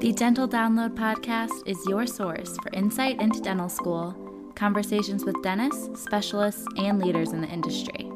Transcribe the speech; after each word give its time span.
The 0.00 0.12
Dental 0.12 0.48
Download 0.48 0.94
podcast 0.94 1.66
is 1.66 1.84
your 1.88 2.06
source 2.06 2.56
for 2.62 2.70
insight 2.72 3.20
into 3.20 3.40
dental 3.40 3.68
school, 3.68 4.14
conversations 4.54 5.24
with 5.24 5.42
dentists, 5.42 6.00
specialists, 6.00 6.64
and 6.76 7.02
leaders 7.02 7.32
in 7.32 7.40
the 7.40 7.48
industry. 7.48 8.08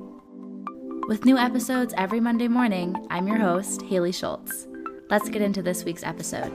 With 1.08 1.24
new 1.24 1.37
episodes 1.37 1.92
every 1.96 2.21
Monday 2.21 2.46
morning, 2.46 2.95
I'm 3.10 3.26
your 3.26 3.38
host, 3.38 3.82
Haley 3.82 4.12
Schultz. 4.12 4.68
Let's 5.10 5.29
get 5.29 5.42
into 5.42 5.60
this 5.60 5.85
week's 5.85 6.04
episode. 6.04 6.53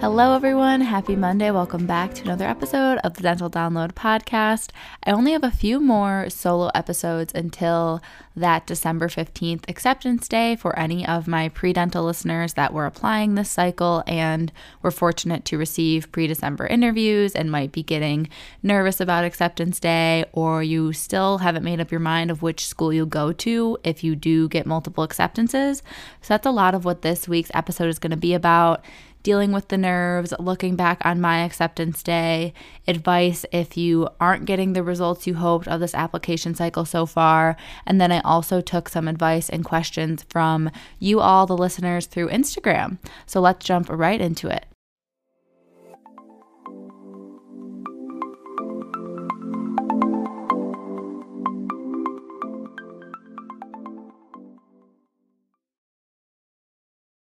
Hello, 0.00 0.34
everyone. 0.34 0.80
Happy 0.80 1.14
Monday. 1.14 1.50
Welcome 1.50 1.84
back 1.84 2.14
to 2.14 2.22
another 2.22 2.46
episode 2.46 2.96
of 3.04 3.12
the 3.12 3.22
Dental 3.22 3.50
Download 3.50 3.92
podcast. 3.92 4.70
I 5.04 5.10
only 5.10 5.32
have 5.32 5.44
a 5.44 5.50
few 5.50 5.78
more 5.78 6.30
solo 6.30 6.70
episodes 6.74 7.34
until 7.34 8.00
that 8.34 8.66
December 8.66 9.08
15th 9.08 9.68
acceptance 9.68 10.26
day 10.26 10.56
for 10.56 10.78
any 10.78 11.06
of 11.06 11.28
my 11.28 11.50
pre 11.50 11.74
dental 11.74 12.02
listeners 12.02 12.54
that 12.54 12.72
were 12.72 12.86
applying 12.86 13.34
this 13.34 13.50
cycle 13.50 14.02
and 14.06 14.50
were 14.80 14.90
fortunate 14.90 15.44
to 15.44 15.58
receive 15.58 16.10
pre 16.10 16.26
December 16.26 16.66
interviews 16.66 17.34
and 17.34 17.52
might 17.52 17.70
be 17.70 17.82
getting 17.82 18.26
nervous 18.62 19.00
about 19.00 19.24
acceptance 19.24 19.78
day, 19.78 20.24
or 20.32 20.62
you 20.62 20.94
still 20.94 21.36
haven't 21.38 21.62
made 21.62 21.78
up 21.78 21.90
your 21.90 22.00
mind 22.00 22.30
of 22.30 22.40
which 22.40 22.66
school 22.66 22.90
you'll 22.90 23.04
go 23.04 23.32
to 23.32 23.76
if 23.84 24.02
you 24.02 24.16
do 24.16 24.48
get 24.48 24.64
multiple 24.64 25.04
acceptances. 25.04 25.82
So 26.22 26.32
that's 26.32 26.46
a 26.46 26.50
lot 26.50 26.74
of 26.74 26.86
what 26.86 27.02
this 27.02 27.28
week's 27.28 27.50
episode 27.52 27.90
is 27.90 27.98
going 27.98 28.12
to 28.12 28.16
be 28.16 28.32
about 28.32 28.82
dealing 29.22 29.52
with 29.52 29.68
the 29.68 29.78
nerves, 29.78 30.32
looking 30.38 30.76
back 30.76 31.00
on 31.04 31.20
my 31.20 31.38
acceptance 31.38 32.02
day, 32.02 32.52
advice 32.88 33.44
if 33.52 33.76
you 33.76 34.08
aren't 34.20 34.46
getting 34.46 34.72
the 34.72 34.82
results 34.82 35.26
you 35.26 35.34
hoped 35.34 35.68
of 35.68 35.80
this 35.80 35.94
application 35.94 36.54
cycle 36.54 36.84
so 36.84 37.06
far. 37.06 37.56
And 37.86 38.00
then 38.00 38.12
I 38.12 38.20
also 38.20 38.60
took 38.60 38.88
some 38.88 39.08
advice 39.08 39.48
and 39.48 39.64
questions 39.64 40.24
from 40.28 40.70
you 40.98 41.20
all, 41.20 41.46
the 41.46 41.56
listeners, 41.56 42.06
through 42.06 42.28
Instagram. 42.28 42.98
So 43.26 43.40
let's 43.40 43.64
jump 43.64 43.88
right 43.90 44.20
into 44.20 44.48
it. 44.48 44.66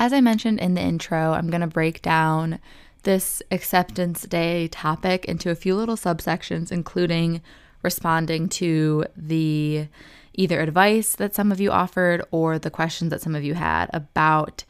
As 0.00 0.12
I 0.12 0.20
mentioned 0.20 0.60
in 0.60 0.74
the 0.74 0.80
intro, 0.80 1.32
I'm 1.32 1.50
going 1.50 1.60
to 1.60 1.66
break 1.66 2.02
down 2.02 2.60
this 3.02 3.42
acceptance 3.50 4.22
day 4.22 4.68
topic 4.68 5.24
into 5.24 5.50
a 5.50 5.56
few 5.56 5.74
little 5.74 5.96
subsections, 5.96 6.70
including 6.70 7.42
responding 7.82 8.48
to 8.50 9.06
the 9.16 9.88
either 10.34 10.60
advice 10.60 11.16
that 11.16 11.34
some 11.34 11.50
of 11.50 11.60
you 11.60 11.72
offered 11.72 12.22
or 12.30 12.60
the 12.60 12.70
questions 12.70 13.10
that 13.10 13.20
some 13.20 13.34
of 13.34 13.42
you 13.42 13.54
had 13.54 13.90
about 13.92 14.62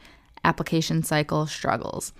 application 0.43 1.03
cycle 1.03 1.45
struggles. 1.45 2.11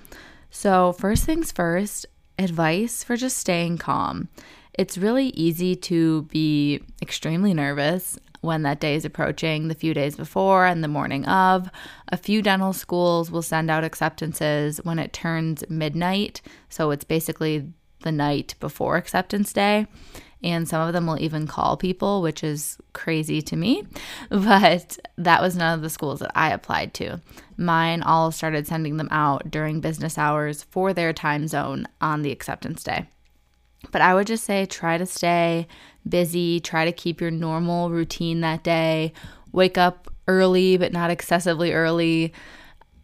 So, 0.52 0.94
first 0.94 1.26
things 1.26 1.52
first, 1.52 2.06
advice 2.38 3.04
for 3.04 3.18
just 3.18 3.38
staying 3.38 3.80
calm. 3.80 4.30
It's 4.76 5.00
really 5.00 5.30
easy 5.30 5.76
to 5.76 6.24
be 6.24 6.84
extremely 7.02 7.56
nervous 7.56 8.20
when 8.42 8.64
that 8.64 8.80
day 8.80 8.96
is 8.96 9.06
approaching, 9.06 9.68
the 9.68 9.76
few 9.76 9.94
days 9.94 10.16
before 10.16 10.66
and 10.66 10.84
the 10.84 10.88
morning 10.88 11.26
of. 11.26 11.70
A 12.10 12.18
few 12.18 12.42
dental 12.42 12.74
schools 12.74 13.32
will 13.32 13.42
send 13.42 13.70
out 13.70 13.84
acceptances 13.84 14.80
when 14.84 15.00
it 15.00 15.14
turns 15.14 15.64
midnight. 15.70 16.42
So 16.70 16.92
it's 16.92 17.04
basically 17.04 17.72
the 18.02 18.12
night 18.12 18.56
before 18.60 18.98
acceptance 18.98 19.52
day. 19.54 19.88
And 20.42 20.70
some 20.70 20.88
of 20.88 20.94
them 20.94 21.06
will 21.06 21.20
even 21.20 21.48
call 21.48 21.76
people, 21.76 22.22
which 22.22 22.46
is 22.46 22.78
crazy 22.94 23.42
to 23.42 23.56
me. 23.56 23.84
But 24.30 24.98
that 25.18 25.42
was 25.42 25.56
none 25.56 25.74
of 25.74 25.82
the 25.82 25.90
schools 25.90 26.20
that 26.20 26.32
I 26.34 26.52
applied 26.52 26.94
to. 26.96 27.20
Mine 27.58 28.02
all 28.02 28.32
started 28.32 28.66
sending 28.66 28.96
them 28.96 29.10
out 29.12 29.52
during 29.52 29.82
business 29.82 30.18
hours 30.18 30.64
for 30.64 30.94
their 30.94 31.12
time 31.12 31.48
zone 31.48 31.88
on 32.00 32.22
the 32.22 32.32
acceptance 32.32 32.84
day. 32.84 33.08
But 33.92 34.02
I 34.02 34.14
would 34.14 34.28
just 34.28 34.44
say 34.44 34.66
try 34.66 34.98
to 34.98 35.06
stay 35.06 35.68
busy, 36.08 36.60
try 36.60 36.86
to 36.86 36.92
keep 36.92 37.22
your 37.22 37.32
normal 37.32 37.90
routine 37.90 38.42
that 38.42 38.64
day. 38.64 39.14
Wake 39.52 39.78
up 39.78 40.14
early, 40.28 40.78
but 40.78 40.94
not 40.94 41.10
excessively 41.10 41.74
early. 41.74 42.34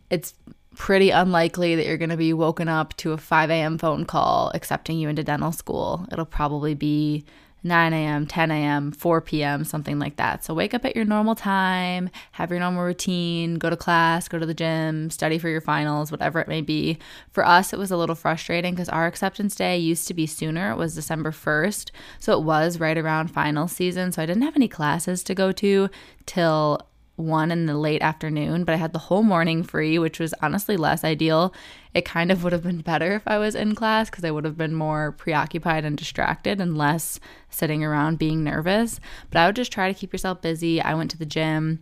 It's 0.09 0.33
pretty 0.75 1.09
unlikely 1.09 1.75
that 1.75 1.85
you're 1.85 1.97
going 1.97 2.09
to 2.09 2.17
be 2.17 2.33
woken 2.33 2.67
up 2.67 2.95
to 2.97 3.13
a 3.13 3.17
5 3.17 3.49
a.m. 3.49 3.77
phone 3.77 4.05
call 4.05 4.51
accepting 4.53 4.99
you 4.99 5.09
into 5.09 5.23
dental 5.23 5.51
school. 5.51 6.05
It'll 6.11 6.25
probably 6.25 6.73
be 6.73 7.25
9 7.65 7.93
a.m., 7.93 8.27
10 8.27 8.51
a.m., 8.51 8.91
4 8.91 9.21
p.m., 9.21 9.63
something 9.63 9.97
like 9.97 10.17
that. 10.17 10.45
So 10.45 10.53
wake 10.53 10.75
up 10.75 10.85
at 10.85 10.95
your 10.95 11.03
normal 11.03 11.33
time, 11.33 12.11
have 12.33 12.51
your 12.51 12.59
normal 12.59 12.83
routine, 12.83 13.55
go 13.55 13.71
to 13.71 13.75
class, 13.75 14.27
go 14.27 14.37
to 14.37 14.45
the 14.45 14.53
gym, 14.53 15.09
study 15.09 15.39
for 15.39 15.49
your 15.49 15.61
finals, 15.61 16.11
whatever 16.11 16.39
it 16.39 16.47
may 16.47 16.61
be. 16.61 16.99
For 17.31 17.43
us, 17.43 17.73
it 17.73 17.79
was 17.79 17.89
a 17.89 17.97
little 17.97 18.13
frustrating 18.15 18.75
because 18.75 18.87
our 18.89 19.07
acceptance 19.07 19.55
day 19.55 19.77
used 19.79 20.07
to 20.07 20.13
be 20.13 20.27
sooner. 20.27 20.71
It 20.71 20.77
was 20.77 20.93
December 20.93 21.31
1st. 21.31 21.89
So 22.19 22.37
it 22.37 22.43
was 22.43 22.79
right 22.79 22.97
around 22.97 23.29
final 23.29 23.67
season. 23.67 24.11
So 24.11 24.21
I 24.21 24.27
didn't 24.27 24.43
have 24.43 24.55
any 24.55 24.67
classes 24.67 25.23
to 25.23 25.33
go 25.33 25.51
to 25.53 25.89
till 26.27 26.79
one 27.15 27.51
in 27.51 27.65
the 27.65 27.77
late 27.77 28.01
afternoon, 28.01 28.63
but 28.63 28.73
I 28.73 28.77
had 28.77 28.93
the 28.93 28.99
whole 28.99 29.23
morning 29.23 29.63
free, 29.63 29.97
which 29.97 30.19
was 30.19 30.33
honestly 30.41 30.75
less 30.75 31.03
ideal. 31.03 31.53
It 31.93 32.03
kind 32.03 32.31
of 32.31 32.43
would 32.43 32.51
have 32.51 32.63
been 32.63 32.81
better 32.81 33.13
if 33.13 33.23
I 33.25 33.37
was 33.37 33.55
in 33.55 33.73
class 33.73 34.09
because 34.09 34.25
I 34.25 34.31
would 34.31 34.43
have 34.45 34.57
been 34.57 34.73
more 34.73 35.13
preoccupied 35.13 35.85
and 35.85 35.97
distracted 35.97 36.59
and 36.59 36.77
less 36.77 37.19
sitting 37.49 37.83
around 37.83 38.19
being 38.19 38.43
nervous. 38.43 38.99
But 39.31 39.39
I 39.39 39.45
would 39.45 39.55
just 39.55 39.71
try 39.71 39.91
to 39.91 39.97
keep 39.97 40.11
yourself 40.11 40.41
busy. 40.41 40.81
I 40.81 40.93
went 40.93 41.11
to 41.11 41.17
the 41.17 41.25
gym 41.25 41.79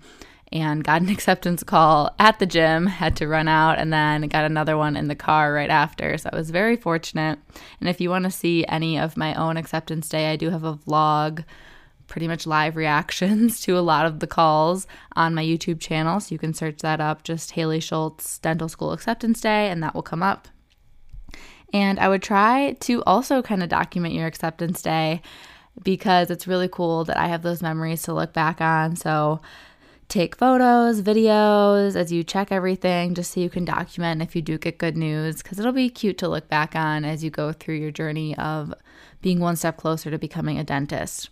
and 0.52 0.84
got 0.84 1.02
an 1.02 1.10
acceptance 1.10 1.64
call 1.64 2.14
at 2.20 2.38
the 2.38 2.46
gym, 2.46 2.86
had 2.86 3.16
to 3.18 3.28
run 3.28 3.48
out, 3.48 3.80
and 3.80 3.92
then 3.92 4.28
got 4.28 4.46
another 4.46 4.78
one 4.78 4.96
in 4.96 5.08
the 5.08 5.16
car 5.16 5.52
right 5.52 5.72
after. 5.72 6.16
So 6.18 6.30
I 6.32 6.36
was 6.36 6.52
very 6.52 6.76
fortunate. 6.76 7.40
And 7.80 7.90
if 7.90 8.00
you 8.00 8.12
want 8.12 8.26
to 8.26 8.32
see 8.32 8.66
any 8.68 9.00
of 9.00 9.18
my 9.18 9.34
own 9.34 9.58
acceptance 9.58 10.08
day, 10.08 10.32
I 10.32 10.36
do 10.36 10.52
have 10.52 10.64
a 10.64 10.76
vlog 10.76 11.44
pretty 12.08 12.28
much 12.28 12.46
live 12.46 12.76
reactions 12.76 13.60
to 13.62 13.78
a 13.78 13.82
lot 13.82 14.06
of 14.06 14.20
the 14.20 14.28
calls 14.28 14.88
on 15.16 15.36
my 15.36 15.44
YouTube 15.44 15.80
channel. 15.80 16.20
So 16.20 16.34
you 16.34 16.40
can 16.40 16.54
search 16.54 16.80
that 16.80 17.02
up, 17.02 17.24
just 17.24 17.52
Haley 17.52 17.80
Schultz 17.80 18.40
Dental 18.40 18.70
School 18.70 18.92
Acceptance 18.92 19.42
Day, 19.42 19.70
and 19.70 19.82
that 19.84 19.96
will 19.96 20.04
come 20.04 20.24
up. 20.24 20.48
And 21.74 22.00
I 22.00 22.08
would 22.08 22.22
try 22.22 22.74
to 22.82 23.04
also 23.04 23.42
kind 23.42 23.64
of 23.64 23.70
document 23.70 24.14
your 24.14 24.28
acceptance 24.28 24.82
day 24.82 25.22
because 25.82 26.30
it's 26.30 26.48
really 26.48 26.68
cool 26.68 27.04
that 27.06 27.18
I 27.18 27.28
have 27.28 27.42
those 27.42 27.64
memories 27.64 28.04
to 28.04 28.14
look 28.14 28.32
back 28.32 28.62
on. 28.62 28.96
So 28.96 29.42
take 30.08 30.36
photos, 30.36 31.02
videos 31.02 31.96
as 31.96 32.12
you 32.12 32.24
check 32.24 32.52
everything 32.52 33.16
just 33.16 33.34
so 33.34 33.40
you 33.40 33.50
can 33.50 33.66
document 33.66 34.22
if 34.22 34.36
you 34.36 34.42
do 34.44 34.60
get 34.60 34.78
good 34.78 34.96
news 34.96 35.42
because 35.42 35.60
it'll 35.60 35.72
be 35.72 35.90
cute 35.90 36.20
to 36.20 36.28
look 36.28 36.48
back 36.48 36.76
on 36.76 37.04
as 37.04 37.24
you 37.24 37.32
go 37.32 37.52
through 37.52 37.76
your 37.76 37.90
journey 37.90 38.38
of 38.38 38.72
being 39.22 39.40
one 39.40 39.56
step 39.56 39.78
closer 39.78 40.12
to 40.12 40.20
becoming 40.20 40.60
a 40.60 40.64
dentist. 40.64 41.30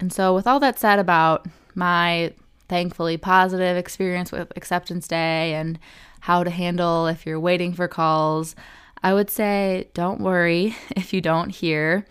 And 0.00 0.12
so, 0.12 0.34
with 0.34 0.46
all 0.46 0.60
that 0.60 0.78
said 0.78 0.98
about 0.98 1.46
my 1.74 2.32
thankfully 2.68 3.16
positive 3.16 3.76
experience 3.76 4.32
with 4.32 4.52
acceptance 4.56 5.06
day 5.06 5.54
and 5.54 5.78
how 6.20 6.42
to 6.42 6.50
handle 6.50 7.06
if 7.06 7.26
you're 7.26 7.40
waiting 7.40 7.72
for 7.74 7.88
calls, 7.88 8.56
I 9.02 9.12
would 9.12 9.30
say 9.30 9.90
don't 9.94 10.20
worry 10.20 10.74
if 10.96 11.12
you 11.12 11.20
don't 11.20 11.50
hear. 11.50 12.06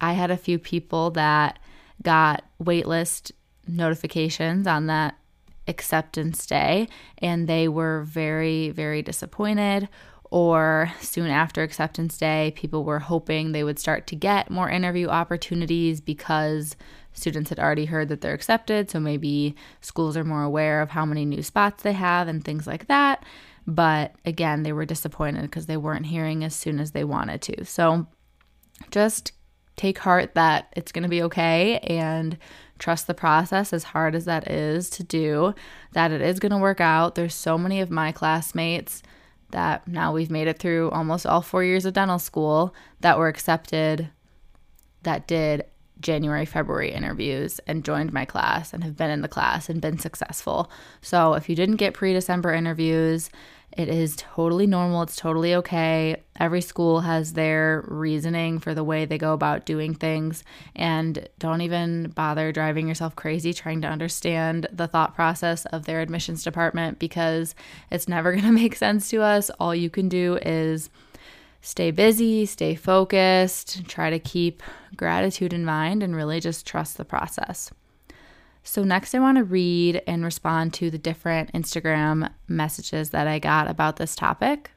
I 0.00 0.14
had 0.14 0.30
a 0.30 0.36
few 0.36 0.58
people 0.58 1.10
that 1.12 1.58
got 2.02 2.44
waitlist 2.62 3.32
notifications 3.68 4.66
on 4.66 4.86
that 4.86 5.16
acceptance 5.68 6.46
day 6.46 6.88
and 7.18 7.46
they 7.46 7.68
were 7.68 8.02
very, 8.02 8.70
very 8.70 9.02
disappointed. 9.02 9.88
Or 10.32 10.92
soon 11.00 11.26
after 11.26 11.62
acceptance 11.62 12.16
day, 12.16 12.52
people 12.56 12.84
were 12.84 13.00
hoping 13.00 13.50
they 13.50 13.64
would 13.64 13.80
start 13.80 14.06
to 14.08 14.16
get 14.16 14.48
more 14.48 14.70
interview 14.70 15.08
opportunities 15.08 16.00
because 16.00 16.76
students 17.12 17.50
had 17.50 17.58
already 17.58 17.86
heard 17.86 18.08
that 18.08 18.20
they're 18.20 18.34
accepted. 18.34 18.90
So 18.90 19.00
maybe 19.00 19.54
schools 19.80 20.16
are 20.16 20.24
more 20.24 20.42
aware 20.42 20.80
of 20.80 20.90
how 20.90 21.04
many 21.04 21.24
new 21.24 21.42
spots 21.42 21.82
they 21.82 21.92
have 21.92 22.28
and 22.28 22.44
things 22.44 22.66
like 22.66 22.86
that. 22.88 23.24
But 23.66 24.14
again, 24.24 24.62
they 24.62 24.72
were 24.72 24.84
disappointed 24.84 25.42
because 25.42 25.66
they 25.66 25.76
weren't 25.76 26.06
hearing 26.06 26.44
as 26.44 26.54
soon 26.54 26.80
as 26.80 26.92
they 26.92 27.04
wanted 27.04 27.42
to. 27.42 27.64
So 27.64 28.06
just 28.90 29.32
take 29.76 29.98
heart 29.98 30.34
that 30.34 30.72
it's 30.76 30.92
going 30.92 31.02
to 31.02 31.08
be 31.08 31.22
okay 31.22 31.78
and 31.78 32.36
trust 32.78 33.06
the 33.06 33.14
process 33.14 33.72
as 33.72 33.84
hard 33.84 34.14
as 34.14 34.24
that 34.24 34.50
is 34.50 34.90
to 34.90 35.02
do 35.02 35.54
that 35.92 36.10
it 36.10 36.20
is 36.20 36.38
going 36.38 36.52
to 36.52 36.58
work 36.58 36.80
out 36.80 37.14
there's 37.14 37.34
so 37.34 37.56
many 37.56 37.80
of 37.80 37.90
my 37.90 38.10
classmates 38.12 39.02
that 39.52 39.86
now 39.88 40.12
we've 40.12 40.30
made 40.30 40.48
it 40.48 40.58
through 40.58 40.90
almost 40.90 41.26
all 41.26 41.42
four 41.42 41.64
years 41.64 41.84
of 41.84 41.94
dental 41.94 42.18
school 42.18 42.74
that 43.00 43.18
were 43.18 43.28
accepted 43.28 44.10
that 45.02 45.26
did 45.26 45.64
January, 46.00 46.44
February 46.44 46.92
interviews 46.92 47.60
and 47.66 47.84
joined 47.84 48.12
my 48.12 48.24
class 48.24 48.72
and 48.72 48.82
have 48.84 48.96
been 48.96 49.10
in 49.10 49.22
the 49.22 49.28
class 49.28 49.68
and 49.68 49.80
been 49.80 49.98
successful. 49.98 50.70
So 51.02 51.34
if 51.34 51.48
you 51.48 51.56
didn't 51.56 51.76
get 51.76 51.94
pre 51.94 52.12
December 52.12 52.52
interviews, 52.52 53.30
it 53.76 53.88
is 53.88 54.16
totally 54.16 54.66
normal. 54.66 55.02
It's 55.02 55.14
totally 55.14 55.54
okay. 55.56 56.22
Every 56.38 56.60
school 56.60 57.00
has 57.00 57.34
their 57.34 57.84
reasoning 57.86 58.58
for 58.58 58.74
the 58.74 58.82
way 58.82 59.04
they 59.04 59.18
go 59.18 59.32
about 59.32 59.64
doing 59.64 59.94
things. 59.94 60.42
And 60.74 61.28
don't 61.38 61.60
even 61.60 62.08
bother 62.10 62.50
driving 62.50 62.88
yourself 62.88 63.14
crazy 63.14 63.52
trying 63.52 63.80
to 63.82 63.88
understand 63.88 64.66
the 64.72 64.88
thought 64.88 65.14
process 65.14 65.66
of 65.66 65.84
their 65.84 66.00
admissions 66.00 66.42
department 66.42 66.98
because 66.98 67.54
it's 67.90 68.08
never 68.08 68.32
going 68.32 68.44
to 68.44 68.52
make 68.52 68.74
sense 68.74 69.08
to 69.10 69.22
us. 69.22 69.50
All 69.60 69.74
you 69.74 69.90
can 69.90 70.08
do 70.08 70.38
is 70.42 70.90
stay 71.60 71.90
busy, 71.90 72.46
stay 72.46 72.74
focused, 72.74 73.86
try 73.86 74.10
to 74.10 74.18
keep 74.18 74.62
gratitude 74.96 75.52
in 75.52 75.64
mind, 75.64 76.02
and 76.02 76.16
really 76.16 76.40
just 76.40 76.66
trust 76.66 76.96
the 76.96 77.04
process. 77.04 77.70
So, 78.62 78.84
next, 78.84 79.14
I 79.14 79.18
want 79.18 79.38
to 79.38 79.44
read 79.44 80.02
and 80.06 80.24
respond 80.24 80.74
to 80.74 80.90
the 80.90 80.98
different 80.98 81.52
Instagram 81.52 82.30
messages 82.46 83.10
that 83.10 83.26
I 83.26 83.38
got 83.38 83.70
about 83.70 83.96
this 83.96 84.14
topic. 84.14 84.70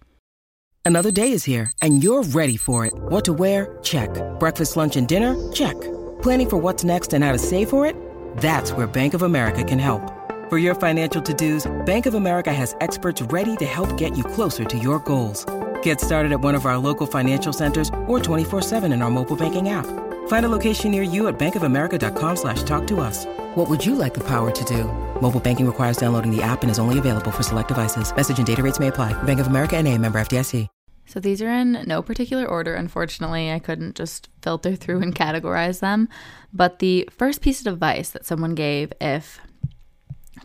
Another 0.86 1.12
day 1.12 1.32
is 1.32 1.46
here, 1.46 1.72
and 1.82 2.04
you're 2.04 2.24
ready 2.24 2.58
for 2.58 2.86
it. 2.86 2.94
What 2.94 3.26
to 3.26 3.34
wear? 3.34 3.78
Check. 3.84 4.10
Breakfast, 4.40 4.78
lunch, 4.78 4.96
and 4.96 5.08
dinner? 5.08 5.52
Check. 5.52 5.80
Planning 6.22 6.50
for 6.50 6.58
what's 6.58 6.84
next 6.84 7.14
and 7.14 7.24
how 7.24 7.32
to 7.32 7.38
save 7.38 7.70
for 7.70 7.86
it? 7.86 7.96
That's 8.38 8.74
where 8.74 8.88
Bank 8.88 9.14
of 9.14 9.22
America 9.22 9.64
can 9.64 9.80
help. 9.80 10.02
For 10.50 10.58
your 10.58 10.76
financial 10.76 11.22
to 11.22 11.34
dos, 11.34 11.72
Bank 11.86 12.06
of 12.06 12.14
America 12.16 12.52
has 12.54 12.76
experts 12.82 13.22
ready 13.22 13.56
to 13.58 13.66
help 13.66 13.98
get 13.98 14.18
you 14.18 14.24
closer 14.24 14.66
to 14.66 14.78
your 14.78 15.00
goals. 15.00 15.46
Get 15.84 16.02
started 16.02 16.34
at 16.34 16.42
one 16.42 16.56
of 16.56 16.66
our 16.66 16.78
local 16.78 17.08
financial 17.08 17.54
centers 17.54 17.90
or 18.08 18.20
24-7 18.20 18.94
in 18.94 19.02
our 19.02 19.10
mobile 19.10 19.38
banking 19.38 19.70
app. 19.70 19.86
Find 20.28 20.46
a 20.46 20.50
location 20.50 20.92
near 20.92 21.04
you 21.04 21.28
at 21.28 21.40
bankofamerica.com 21.40 22.36
slash 22.36 22.64
talk 22.64 22.86
to 22.88 23.00
us. 23.00 23.26
What 23.56 23.70
would 23.70 23.86
you 23.86 23.96
like 23.96 24.14
the 24.14 24.24
power 24.26 24.52
to 24.52 24.66
do? 24.66 24.86
Mobile 25.22 25.40
banking 25.40 25.66
requires 25.66 25.96
downloading 25.96 26.36
the 26.36 26.42
app 26.42 26.64
and 26.64 26.72
is 26.72 26.80
only 26.80 27.00
available 27.00 27.32
for 27.32 27.44
select 27.44 27.70
devices. 27.70 28.14
Message 28.14 28.38
and 28.40 28.48
data 28.48 28.62
rates 28.62 28.80
may 28.80 28.90
apply. 28.90 29.12
Bank 29.24 29.40
of 29.40 29.48
America 29.48 29.78
and 29.78 29.88
a 29.88 29.98
member 29.98 30.20
FDIC. 30.20 30.68
So 31.06 31.20
these 31.20 31.42
are 31.42 31.50
in 31.50 31.84
no 31.86 32.02
particular 32.02 32.46
order, 32.46 32.76
unfortunately. 32.76 33.52
I 33.52 33.60
couldn't 33.60 33.96
just 33.96 34.30
filter 34.42 34.76
through 34.78 35.02
and 35.02 35.14
categorize 35.14 35.82
them. 35.82 36.08
But 36.54 36.80
the 36.80 37.10
first 37.12 37.42
piece 37.42 37.60
of 37.60 37.74
advice 37.74 38.10
that 38.12 38.26
someone 38.26 38.56
gave 38.56 38.94
if 39.02 39.40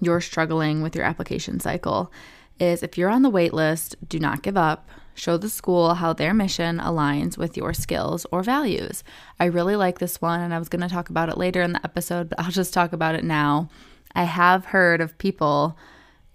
you're 0.01 0.21
struggling 0.21 0.83
with 0.83 0.95
your 0.95 1.05
application 1.05 1.61
cycle 1.61 2.13
is 2.59 2.83
if 2.83 2.99
you're 2.99 3.09
on 3.09 3.23
the 3.23 3.31
wait 3.31 3.55
list, 3.55 3.97
do 4.09 4.19
not 4.19 4.43
give 4.43 4.57
up 4.57 4.89
Show 5.19 5.37
the 5.37 5.49
school 5.49 5.95
how 5.95 6.13
their 6.13 6.33
mission 6.33 6.79
aligns 6.79 7.37
with 7.37 7.57
your 7.57 7.75
skills 7.75 8.25
or 8.31 8.45
values. 8.45 9.03
I 9.41 9.47
really 9.47 9.75
like 9.75 9.99
this 9.99 10.23
one, 10.23 10.41
and 10.41 10.55
I 10.55 10.61
was 10.61 10.69
going 10.69 10.83
to 10.83 10.89
talk 10.89 11.09
about 11.09 11.29
it 11.29 11.37
later 11.37 11.61
in 11.61 11.73
the 11.73 11.85
episode, 11.85 12.29
but 12.29 12.39
I'll 12.39 12.53
just 12.53 12.73
talk 12.73 12.93
about 12.93 13.17
it 13.17 13.25
now. 13.25 13.69
I 14.15 14.23
have 14.23 14.67
heard 14.67 15.01
of 15.01 15.19
people 15.19 15.77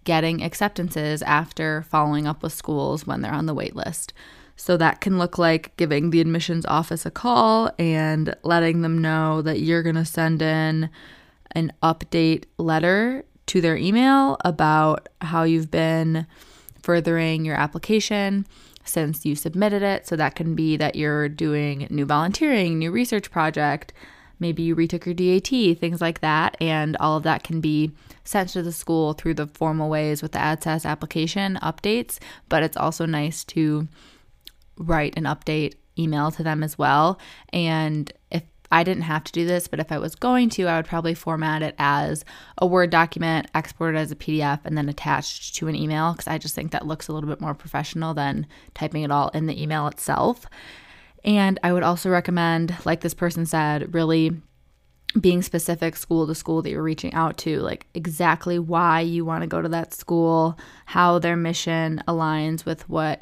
getting 0.03 0.44
acceptances 0.44 1.21
after 1.21 1.83
following 1.83 2.27
up 2.27 2.44
with 2.44 2.51
schools 2.51 3.07
when 3.07 3.21
they're 3.21 3.31
on 3.31 3.45
the 3.45 3.53
wait 3.53 3.74
list. 3.74 4.12
So 4.57 4.75
that 4.75 5.00
can 5.00 5.18
look 5.18 5.38
like 5.38 5.75
giving 5.77 6.09
the 6.09 6.19
admissions 6.19 6.65
office 6.65 7.06
a 7.06 7.12
call 7.12 7.71
and 7.79 8.36
letting 8.44 8.81
them 8.81 8.97
know 8.97 9.41
that 9.44 9.62
you're 9.62 9.81
going 9.81 9.95
to 9.95 10.03
send 10.03 10.41
in 10.41 10.89
an 11.51 11.71
update 11.81 12.47
letter 12.57 13.24
to 13.45 13.62
their 13.62 13.77
email 13.77 14.36
about 14.44 15.07
how 15.21 15.44
you've 15.44 15.71
been 15.71 16.27
furthering 16.81 17.45
your 17.45 17.56
application 17.56 18.45
since 18.83 19.25
you 19.25 19.35
submitted 19.35 19.81
it. 19.81 20.07
So 20.07 20.15
that 20.15 20.35
can 20.35 20.56
be 20.56 20.77
that 20.77 20.95
you're 20.95 21.30
doing 21.30 21.88
new 21.89 22.06
volunteering, 22.06 22.80
new 22.80 22.91
research 22.91 23.31
project, 23.31 23.94
maybe 24.39 24.63
you 24.63 24.75
retook 24.75 25.06
your 25.06 25.15
DAT, 25.15 25.80
things 25.80 26.01
like 26.01 26.19
that. 26.21 26.57
And 26.62 26.97
all 27.00 27.18
of 27.18 27.24
that 27.24 27.44
can 27.44 27.62
be 27.62 27.91
sent 28.24 28.50
to 28.50 28.62
the 28.62 28.71
school 28.71 29.13
through 29.13 29.35
the 29.35 29.47
formal 29.47 29.89
ways 29.89 30.21
with 30.21 30.33
the 30.33 30.39
ADSAS 30.39 30.85
application 30.85 31.57
updates. 31.62 32.19
But 32.50 32.63
it's 32.63 32.77
also 32.77 33.06
nice 33.06 33.44
to 33.45 33.88
write 34.77 35.18
an 35.18 35.24
update 35.24 35.75
email 35.97 36.31
to 36.31 36.44
them 36.44 36.63
as 36.63 36.77
well. 36.77 37.19
And 37.51 38.12
if 38.31 38.44
I 38.73 38.83
didn't 38.83 39.03
have 39.03 39.23
to 39.25 39.31
do 39.31 39.45
this, 39.45 39.67
but 39.67 39.79
if 39.79 39.91
I 39.91 39.99
was 39.99 40.15
going 40.15 40.49
to, 40.49 40.65
I 40.65 40.77
would 40.77 40.87
probably 40.87 41.13
format 41.13 41.61
it 41.61 41.75
as 41.77 42.25
a 42.57 42.65
Word 42.65 42.89
document, 42.89 43.45
export 43.53 43.93
it 43.93 43.99
as 43.99 44.11
a 44.11 44.15
PDF, 44.15 44.61
and 44.65 44.75
then 44.75 44.89
attached 44.89 45.55
to 45.57 45.67
an 45.67 45.75
email 45.75 46.13
because 46.13 46.27
I 46.27 46.39
just 46.39 46.55
think 46.55 46.71
that 46.71 46.87
looks 46.87 47.07
a 47.07 47.13
little 47.13 47.29
bit 47.29 47.39
more 47.39 47.53
professional 47.53 48.15
than 48.15 48.47
typing 48.73 49.03
it 49.03 49.11
all 49.11 49.29
in 49.29 49.45
the 49.45 49.61
email 49.61 49.85
itself. 49.85 50.47
And 51.23 51.59
I 51.61 51.71
would 51.71 51.83
also 51.83 52.09
recommend, 52.09 52.75
like 52.83 53.01
this 53.01 53.13
person 53.13 53.45
said, 53.45 53.93
really 53.93 54.41
being 55.21 55.43
specific 55.43 55.95
school 55.95 56.25
to 56.25 56.33
school 56.33 56.63
that 56.63 56.71
you're 56.71 56.81
reaching 56.81 57.13
out 57.13 57.37
to, 57.37 57.59
like 57.59 57.85
exactly 57.93 58.57
why 58.57 59.01
you 59.01 59.23
want 59.23 59.43
to 59.43 59.47
go 59.47 59.61
to 59.61 59.69
that 59.69 59.93
school, 59.93 60.57
how 60.87 61.19
their 61.19 61.37
mission 61.37 62.01
aligns 62.07 62.65
with 62.65 62.89
what 62.89 63.21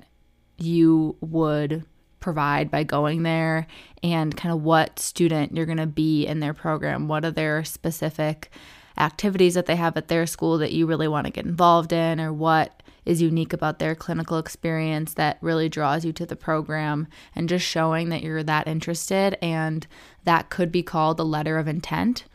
you 0.58 1.18
would 1.20 1.84
provide 2.22 2.72
by 2.72 2.84
going 2.84 3.24
there 3.24 3.68
and 4.02 4.38
kind 4.38 4.54
of 4.54 4.64
what 4.64 4.98
student 5.00 5.54
you're 5.54 5.66
going 5.66 5.78
to 5.78 5.86
be 5.86 6.26
in 6.26 6.40
their 6.40 6.54
program. 6.54 7.10
What 7.10 7.26
are 7.26 7.32
their 7.32 7.66
specific 7.66 8.50
activities 8.98 9.56
that 9.56 9.66
they 9.66 9.76
have 9.76 9.98
at 9.98 10.08
their 10.08 10.26
school 10.26 10.58
that 10.60 10.72
you 10.72 10.86
really 10.86 11.08
want 11.08 11.26
to 11.26 11.34
get 11.34 11.46
involved 11.46 11.92
in, 11.92 12.22
or 12.22 12.32
what 12.32 12.82
is 13.04 13.22
unique 13.22 13.52
about 13.52 13.80
their 13.80 13.96
clinical 13.96 14.38
experience 14.38 15.16
that 15.16 15.38
really 15.42 15.68
draws 15.68 16.06
you 16.06 16.14
to 16.14 16.26
the 16.26 16.36
program, 16.36 17.08
and 17.36 17.50
just 17.50 17.66
showing 17.66 18.10
that 18.10 18.22
you're 18.22 18.44
that 18.44 18.68
interested. 18.68 19.38
And 19.42 19.86
that 20.24 20.50
could 20.50 20.72
be 20.72 20.84
called 20.84 21.20
a 21.20 21.24
letter 21.24 21.58
of 21.58 21.68
intent 21.68 22.26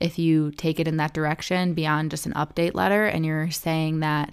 if 0.00 0.18
you 0.18 0.50
take 0.52 0.78
it 0.78 0.88
in 0.88 0.96
that 0.96 1.14
direction 1.14 1.74
beyond 1.74 2.10
just 2.10 2.26
an 2.26 2.32
update 2.34 2.74
letter 2.74 3.06
and 3.06 3.26
you're 3.26 3.50
saying 3.50 4.00
that 4.00 4.32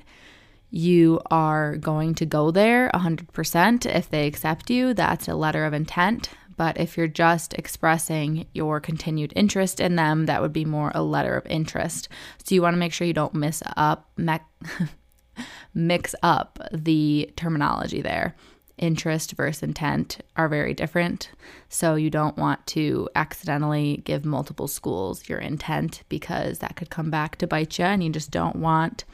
you 0.75 1.21
are 1.31 1.77
going 1.77 2.13
to 2.15 2.25
go 2.25 2.51
there 2.51 2.91
100%. 2.93 3.85
If 3.85 4.09
they 4.09 4.27
accept 4.27 4.69
you, 4.69 4.93
that's 4.93 5.29
a 5.29 5.33
letter 5.33 5.63
of 5.63 5.73
intent. 5.73 6.29
But 6.57 6.77
if 6.77 6.97
you're 6.97 7.07
just 7.07 7.53
expressing 7.53 8.45
your 8.53 8.81
continued 8.81 9.31
interest 9.37 9.79
in 9.79 9.95
them, 9.95 10.25
that 10.25 10.41
would 10.41 10.51
be 10.51 10.65
more 10.65 10.91
a 10.93 11.01
letter 11.01 11.37
of 11.37 11.45
interest. 11.47 12.09
So 12.43 12.53
you 12.53 12.61
want 12.61 12.73
to 12.73 12.79
make 12.79 12.91
sure 12.91 13.07
you 13.07 13.13
don't 13.13 13.33
miss 13.33 13.63
up, 13.77 14.11
mix 15.73 16.13
up 16.21 16.59
the 16.73 17.31
terminology 17.37 18.01
there 18.01 18.35
interest 18.77 19.33
versus 19.33 19.63
intent 19.63 20.19
are 20.35 20.49
very 20.49 20.73
different. 20.73 21.29
So 21.69 21.95
you 21.95 22.09
don't 22.09 22.37
want 22.37 22.65
to 22.67 23.09
accidentally 23.15 24.01
give 24.05 24.25
multiple 24.25 24.67
schools 24.67 25.29
your 25.29 25.39
intent 25.39 26.03
because 26.09 26.59
that 26.59 26.75
could 26.75 26.89
come 26.89 27.09
back 27.09 27.37
to 27.37 27.47
bite 27.47 27.79
you. 27.79 27.85
And 27.85 28.03
you 28.03 28.09
just 28.09 28.31
don't 28.31 28.57
want 28.57 29.05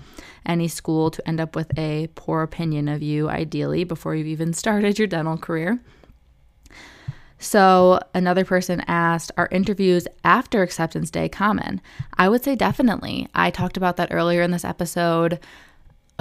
any 0.45 0.67
school 0.67 1.11
to 1.11 1.27
end 1.27 1.39
up 1.39 1.55
with 1.55 1.77
a 1.77 2.07
poor 2.15 2.41
opinion 2.41 2.87
of 2.87 3.01
you, 3.01 3.29
ideally, 3.29 3.83
before 3.83 4.15
you've 4.15 4.27
even 4.27 4.53
started 4.53 4.97
your 4.97 5.07
dental 5.07 5.37
career. 5.37 5.79
So, 7.37 7.99
another 8.13 8.45
person 8.45 8.83
asked, 8.87 9.31
Are 9.35 9.49
interviews 9.51 10.07
after 10.23 10.61
acceptance 10.61 11.09
day 11.09 11.27
common? 11.27 11.81
I 12.15 12.29
would 12.29 12.43
say 12.43 12.55
definitely. 12.55 13.27
I 13.33 13.49
talked 13.49 13.77
about 13.77 13.97
that 13.97 14.13
earlier 14.13 14.43
in 14.43 14.51
this 14.51 14.63
episode 14.63 15.39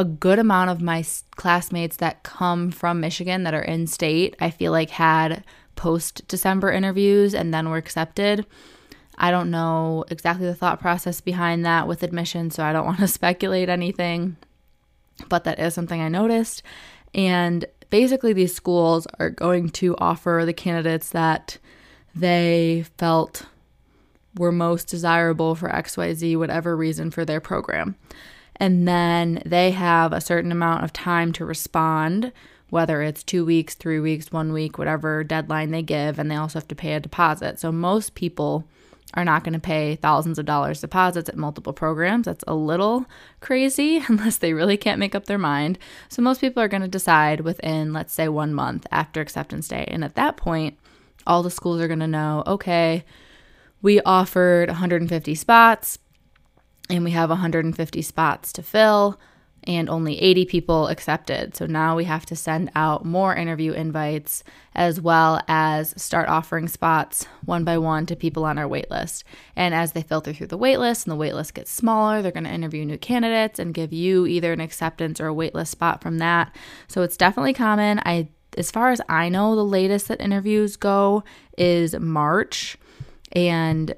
a 0.00 0.04
good 0.04 0.38
amount 0.38 0.71
of 0.71 0.80
my 0.80 1.04
classmates 1.37 1.99
that 1.99 2.23
come 2.23 2.71
from 2.71 3.00
Michigan 3.00 3.42
that 3.42 3.52
are 3.52 3.61
in 3.61 3.87
state, 3.87 4.35
I 4.40 4.49
feel 4.49 4.73
like 4.73 4.88
had 4.88 5.45
post 5.76 6.26
December 6.26 6.73
interviews 6.73 7.35
and 7.35 7.52
then 7.52 7.69
were 7.69 7.76
accepted. 7.76 8.47
I 9.19 9.30
don't 9.30 9.50
know 9.50 10.07
exactly 10.09 10.47
the 10.47 10.54
thought 10.54 10.80
process 10.80 11.21
behind 11.21 11.66
that 11.66 11.87
with 11.87 12.02
admission, 12.02 12.50
so 12.50 12.64
I 12.64 12.73
don't 12.73 12.87
want 12.90 13.00
to 13.00 13.09
speculate 13.09 13.69
anything, 13.69 14.38
but 15.28 15.45
that 15.45 15.59
is 15.59 15.75
something 15.75 16.00
I 16.00 16.09
noticed. 16.09 16.62
And 17.12 17.66
basically, 17.90 18.33
these 18.33 18.54
schools 18.54 19.07
are 19.19 19.28
going 19.28 19.69
to 19.71 19.97
offer 19.99 20.45
the 20.47 20.54
candidates 20.54 21.11
that 21.11 21.59
they 22.14 22.87
felt 22.97 23.45
were 24.38 24.50
most 24.50 24.88
desirable 24.88 25.54
for 25.54 25.69
XYZ, 25.69 26.38
whatever 26.38 26.75
reason 26.75 27.11
for 27.11 27.26
their 27.26 27.40
program 27.42 27.97
and 28.60 28.86
then 28.86 29.42
they 29.44 29.70
have 29.72 30.12
a 30.12 30.20
certain 30.20 30.52
amount 30.52 30.84
of 30.84 30.92
time 30.92 31.32
to 31.32 31.44
respond 31.44 32.30
whether 32.68 33.02
it's 33.02 33.24
two 33.24 33.44
weeks, 33.44 33.74
three 33.74 33.98
weeks, 33.98 34.30
one 34.30 34.52
week, 34.52 34.78
whatever 34.78 35.24
deadline 35.24 35.72
they 35.72 35.82
give, 35.82 36.18
and 36.18 36.30
they 36.30 36.36
also 36.36 36.58
have 36.60 36.68
to 36.68 36.74
pay 36.74 36.92
a 36.92 37.00
deposit. 37.00 37.58
So 37.58 37.72
most 37.72 38.14
people 38.14 38.64
are 39.14 39.24
not 39.24 39.42
going 39.42 39.54
to 39.54 39.58
pay 39.58 39.96
thousands 39.96 40.38
of 40.38 40.46
dollars 40.46 40.80
deposits 40.80 41.28
at 41.28 41.36
multiple 41.36 41.72
programs. 41.72 42.26
That's 42.26 42.44
a 42.46 42.54
little 42.54 43.06
crazy 43.40 44.00
unless 44.08 44.36
they 44.36 44.52
really 44.52 44.76
can't 44.76 45.00
make 45.00 45.16
up 45.16 45.26
their 45.26 45.38
mind. 45.38 45.78
So 46.08 46.22
most 46.22 46.40
people 46.40 46.62
are 46.62 46.68
going 46.68 46.82
to 46.82 46.88
decide 46.88 47.40
within, 47.40 47.92
let's 47.92 48.12
say, 48.12 48.28
one 48.28 48.54
month 48.54 48.86
after 48.92 49.20
acceptance 49.20 49.66
day. 49.66 49.84
And 49.88 50.04
at 50.04 50.14
that 50.14 50.36
point, 50.36 50.78
all 51.26 51.42
the 51.42 51.50
schools 51.50 51.80
are 51.80 51.88
going 51.88 51.98
to 51.98 52.06
know 52.06 52.44
okay, 52.46 53.04
we 53.82 54.00
offered 54.02 54.68
150 54.68 55.34
spots 55.34 55.98
and 56.90 57.04
we 57.04 57.11
have 57.12 57.30
150 57.30 58.02
spots 58.02 58.52
to 58.52 58.62
fill 58.62 59.18
and 59.64 59.90
only 59.90 60.18
80 60.20 60.47
people 60.47 60.88
accepted. 60.88 61.54
So 61.54 61.66
now 61.66 61.94
we 61.94 62.04
have 62.04 62.25
to 62.26 62.37
send 62.37 62.70
out 62.75 63.04
more 63.04 63.35
interview 63.35 63.73
invites 63.73 64.42
as 64.75 65.00
well 65.00 65.40
as 65.49 66.00
start 66.00 66.28
offering 66.28 66.66
spots 66.68 67.26
one 67.44 67.64
by 67.64 67.76
one 67.76 68.06
to 68.06 68.16
people 68.16 68.44
on 68.44 68.59
our 68.59 68.68
waitlist. 68.68 69.23
And 69.54 69.75
as 69.75 69.92
they 69.92 70.02
filter 70.02 70.32
through 70.32 70.47
the 70.47 70.59
waitlist 70.59 71.06
and 71.06 71.12
the 71.12 71.23
waitlist 71.23 71.54
gets 71.54 71.70
smaller, 71.70 72.23
they're 72.23 72.32
going 72.32 72.44
to 72.44 72.50
interview 72.50 72.85
new 72.85 72.99
candidates 72.99 73.59
and 73.59 73.75
give 73.75 73.92
you 73.92 74.26
either 74.26 74.52
an 74.52 74.61
acceptance 74.61 75.20
or 75.20 75.28
a 75.28 75.35
waitlist 75.35 75.68
spot 75.68 76.02
from 76.02 76.18
that. 76.18 76.54
So 76.88 77.02
it's 77.02 77.16
definitely 77.16 77.54
common. 77.54 78.00
I 78.04 78.28
as 78.59 78.70
far 78.70 78.90
as 78.90 79.00
I 79.09 79.28
know, 79.28 79.54
the 79.54 79.64
latest 79.64 80.09
that 80.09 80.20
interviews 80.20 80.76
go 80.76 81.23
is 81.56 81.94
March. 81.94 82.76
And 83.30 83.94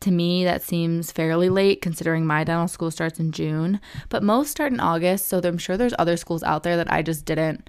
to 0.00 0.10
me, 0.10 0.44
that 0.44 0.62
seems 0.62 1.10
fairly 1.10 1.48
late 1.48 1.82
considering 1.82 2.24
my 2.24 2.44
dental 2.44 2.68
school 2.68 2.90
starts 2.90 3.18
in 3.18 3.32
June, 3.32 3.80
but 4.08 4.22
most 4.22 4.50
start 4.50 4.72
in 4.72 4.80
August. 4.80 5.26
So 5.26 5.40
I'm 5.42 5.58
sure 5.58 5.76
there's 5.76 5.94
other 5.98 6.16
schools 6.16 6.42
out 6.42 6.62
there 6.62 6.76
that 6.76 6.92
I 6.92 7.02
just 7.02 7.24
didn't 7.24 7.68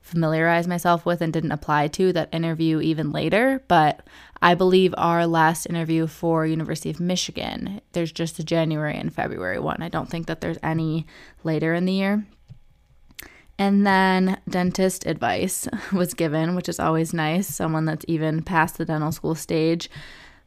familiarize 0.00 0.66
myself 0.66 1.06
with 1.06 1.20
and 1.20 1.32
didn't 1.32 1.52
apply 1.52 1.88
to 1.88 2.12
that 2.12 2.34
interview 2.34 2.80
even 2.80 3.12
later. 3.12 3.62
But 3.68 4.06
I 4.42 4.54
believe 4.54 4.94
our 4.98 5.26
last 5.26 5.66
interview 5.66 6.06
for 6.06 6.46
University 6.46 6.90
of 6.90 7.00
Michigan, 7.00 7.80
there's 7.92 8.12
just 8.12 8.38
a 8.38 8.44
January 8.44 8.96
and 8.96 9.14
February 9.14 9.58
one. 9.58 9.82
I 9.82 9.88
don't 9.88 10.10
think 10.10 10.26
that 10.26 10.40
there's 10.40 10.58
any 10.62 11.06
later 11.44 11.74
in 11.74 11.86
the 11.86 11.92
year. 11.92 12.26
And 13.58 13.86
then 13.86 14.40
dentist 14.48 15.04
advice 15.06 15.68
was 15.92 16.14
given, 16.14 16.56
which 16.56 16.68
is 16.68 16.80
always 16.80 17.12
nice. 17.12 17.46
Someone 17.46 17.84
that's 17.84 18.06
even 18.08 18.42
past 18.42 18.78
the 18.78 18.86
dental 18.86 19.12
school 19.12 19.34
stage 19.34 19.90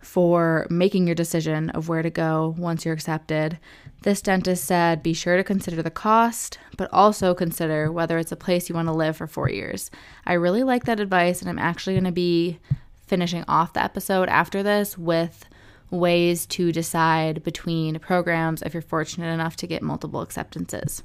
for 0.04 0.68
making 0.70 1.08
your 1.08 1.16
decision 1.16 1.70
of 1.72 1.88
where 1.88 2.02
to 2.02 2.10
go 2.10 2.54
once 2.58 2.86
you're 2.86 2.94
accepted. 2.94 3.58
This 4.04 4.22
dentist 4.22 4.66
said 4.66 5.02
be 5.02 5.14
sure 5.14 5.38
to 5.38 5.44
consider 5.44 5.82
the 5.82 5.90
cost, 5.90 6.60
but 6.78 6.90
also 6.92 7.34
consider 7.34 7.92
whether 7.92 8.18
it's 8.18 8.32
a 8.32 8.38
place 8.38 8.68
you 8.68 8.76
want 8.76 8.90
to 8.90 8.94
live 8.94 9.16
for 9.16 9.28
four 9.28 9.50
years. 9.50 9.90
I 10.26 10.34
really 10.34 10.64
like 10.64 10.84
that 10.86 11.00
advice, 11.00 11.42
and 11.42 11.50
I'm 11.50 11.60
actually 11.60 11.94
going 11.94 12.04
to 12.04 12.12
be 12.12 12.60
finishing 13.08 13.46
off 13.48 13.74
the 13.74 13.84
episode 13.84 14.28
after 14.30 14.62
this 14.62 14.98
with 14.98 15.46
ways 15.90 16.46
to 16.48 16.72
decide 16.72 17.44
between 17.44 18.00
programs 18.00 18.62
if 18.62 18.74
you're 18.74 18.82
fortunate 18.82 19.32
enough 19.32 19.56
to 19.58 19.68
get 19.68 19.82
multiple 19.82 20.22
acceptances. 20.22 21.04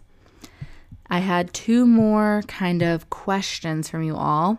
I 1.11 1.21
had 1.21 1.55
two 1.55 1.87
more 1.87 2.43
kind 2.49 2.83
of 2.83 3.09
questions 3.11 3.89
from 3.89 4.03
you 4.03 4.17
all. 4.17 4.59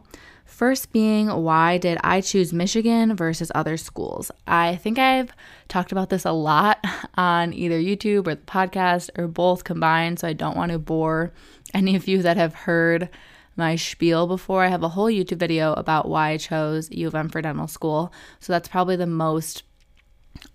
First, 0.59 0.91
being 0.91 1.29
why 1.29 1.77
did 1.77 1.99
I 2.03 2.19
choose 2.19 2.51
Michigan 2.51 3.15
versus 3.15 3.49
other 3.55 3.77
schools? 3.77 4.29
I 4.45 4.75
think 4.75 4.99
I've 4.99 5.31
talked 5.69 5.93
about 5.93 6.09
this 6.09 6.25
a 6.25 6.33
lot 6.33 6.83
on 7.15 7.53
either 7.53 7.79
YouTube 7.79 8.27
or 8.27 8.35
the 8.35 8.41
podcast 8.41 9.09
or 9.17 9.29
both 9.29 9.63
combined, 9.63 10.19
so 10.19 10.27
I 10.27 10.33
don't 10.33 10.57
want 10.57 10.73
to 10.73 10.77
bore 10.77 11.31
any 11.73 11.95
of 11.95 12.09
you 12.09 12.21
that 12.23 12.35
have 12.35 12.53
heard 12.53 13.07
my 13.55 13.77
spiel 13.77 14.27
before. 14.27 14.65
I 14.65 14.67
have 14.67 14.83
a 14.83 14.89
whole 14.89 15.07
YouTube 15.07 15.37
video 15.37 15.71
about 15.75 16.09
why 16.09 16.31
I 16.31 16.37
chose 16.37 16.91
U 16.91 17.07
of 17.07 17.15
M 17.15 17.29
for 17.29 17.41
dental 17.41 17.69
school, 17.69 18.11
so 18.41 18.51
that's 18.51 18.67
probably 18.67 18.97
the 18.97 19.07
most 19.07 19.63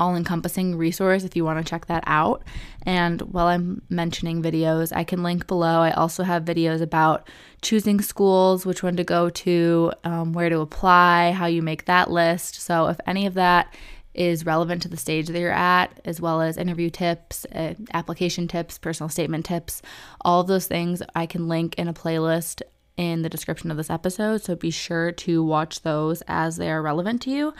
all 0.00 0.16
encompassing 0.16 0.76
resource 0.76 1.24
if 1.24 1.36
you 1.36 1.44
want 1.44 1.64
to 1.64 1.68
check 1.68 1.86
that 1.86 2.04
out. 2.06 2.42
And 2.86 3.20
while 3.22 3.46
I'm 3.46 3.82
mentioning 3.88 4.42
videos, 4.42 4.94
I 4.94 5.04
can 5.04 5.22
link 5.22 5.46
below. 5.46 5.80
I 5.80 5.92
also 5.92 6.22
have 6.22 6.44
videos 6.44 6.80
about 6.80 7.28
choosing 7.62 8.00
schools, 8.00 8.66
which 8.66 8.82
one 8.82 8.96
to 8.96 9.04
go 9.04 9.30
to, 9.30 9.92
um, 10.04 10.32
where 10.32 10.48
to 10.48 10.60
apply, 10.60 11.32
how 11.32 11.46
you 11.46 11.62
make 11.62 11.86
that 11.86 12.10
list. 12.10 12.60
So 12.60 12.88
if 12.88 12.98
any 13.06 13.26
of 13.26 13.34
that 13.34 13.74
is 14.14 14.46
relevant 14.46 14.82
to 14.82 14.88
the 14.88 14.96
stage 14.96 15.26
that 15.26 15.38
you're 15.38 15.50
at, 15.50 16.00
as 16.04 16.20
well 16.20 16.40
as 16.40 16.56
interview 16.56 16.88
tips, 16.88 17.44
uh, 17.54 17.74
application 17.92 18.46
tips, 18.46 18.78
personal 18.78 19.08
statement 19.08 19.44
tips, 19.44 19.82
all 20.20 20.40
of 20.40 20.46
those 20.46 20.66
things 20.66 21.02
I 21.14 21.26
can 21.26 21.48
link 21.48 21.74
in 21.76 21.88
a 21.88 21.94
playlist 21.94 22.62
in 22.96 23.22
the 23.22 23.28
description 23.28 23.70
of 23.70 23.76
this 23.76 23.90
episode. 23.90 24.42
So 24.42 24.54
be 24.54 24.70
sure 24.70 25.10
to 25.10 25.42
watch 25.42 25.82
those 25.82 26.22
as 26.28 26.56
they 26.56 26.70
are 26.70 26.82
relevant 26.82 27.22
to 27.22 27.30
you. 27.30 27.54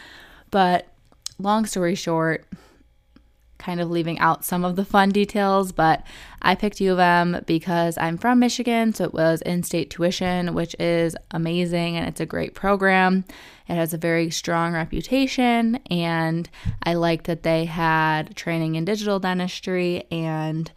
But 0.50 0.87
long 1.38 1.67
story 1.67 1.95
short, 1.95 2.47
kind 3.59 3.81
of 3.81 3.91
leaving 3.91 4.19
out 4.19 4.45
some 4.45 4.64
of 4.64 4.76
the 4.76 4.85
fun 4.85 5.09
details, 5.09 5.73
but 5.73 6.05
I 6.43 6.55
picked 6.55 6.81
U 6.81 6.93
of 6.93 6.99
M 6.99 7.43
because 7.47 7.97
I'm 7.97 8.19
from 8.19 8.38
Michigan, 8.38 8.93
so 8.93 9.05
it 9.05 9.14
was 9.14 9.41
in 9.43 9.62
state 9.62 9.88
tuition, 9.88 10.55
which 10.55 10.76
is 10.79 11.17
amazing 11.31 11.97
and 11.97 12.07
it's 12.07 12.21
a 12.21 12.26
great 12.26 12.55
program. 12.55 13.25
It 13.67 13.75
has 13.75 13.95
a 13.95 13.99
very 13.99 14.31
strong 14.31 14.75
reputation, 14.75 15.76
and 15.91 16.50
I 16.83 16.95
liked 16.95 17.25
that 17.25 17.43
they 17.43 17.64
had 17.64 18.37
training 18.37 18.75
in 18.75 18.85
digital 18.85 19.19
dentistry 19.19 20.05
and 20.11 20.71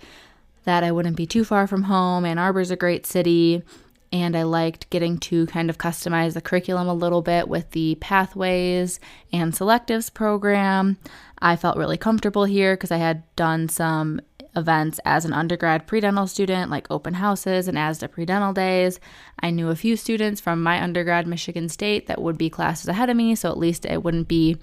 that 0.64 0.84
I 0.84 0.92
wouldn't 0.92 1.18
be 1.18 1.26
too 1.26 1.44
far 1.44 1.68
from 1.68 1.84
home. 1.84 2.24
Ann 2.26 2.38
Arbor's 2.38 2.72
a 2.72 2.78
great 2.78 3.06
city 3.06 3.64
and 4.12 4.36
I 4.36 4.44
liked 4.44 4.90
getting 4.90 5.18
to 5.20 5.46
kind 5.48 5.70
of 5.70 5.78
customize 5.78 6.34
the 6.34 6.42
curriculum 6.42 6.88
a 6.88 6.94
little 6.94 7.22
bit 7.22 7.48
with 7.48 7.72
the 7.72 7.96
pathways 7.96 9.00
and 9.34 9.54
selectives 9.54 10.14
program. 10.14 10.98
I 11.40 11.56
felt 11.56 11.78
really 11.78 11.98
comfortable 11.98 12.46
here 12.46 12.76
because 12.76 12.92
I 12.92 12.98
had 12.98 13.24
done 13.36 13.70
some 13.70 14.22
events 14.56 15.00
as 15.06 15.24
an 15.24 15.34
undergrad 15.34 15.86
pre-dental 15.86 16.26
student 16.26 16.72
like 16.72 16.88
open 16.90 17.14
houses 17.14 17.68
and 17.68 17.78
ASDA 17.78 18.12
pre-dental 18.12 18.54
days. 18.54 19.00
I 19.40 19.52
knew 19.52 19.70
a 19.70 19.76
few 19.76 19.96
students 19.96 20.42
from 20.42 20.64
my 20.64 20.82
undergrad 20.82 21.28
Michigan 21.28 21.70
State 21.70 22.08
that 22.08 22.22
would 22.22 22.38
be 22.38 22.50
classes 22.50 22.88
ahead 22.88 23.10
of 23.10 23.16
me, 23.16 23.36
so 23.36 23.50
at 23.52 23.60
least 23.60 23.86
it 23.86 24.04
wouldn't 24.04 24.28
be 24.28 24.58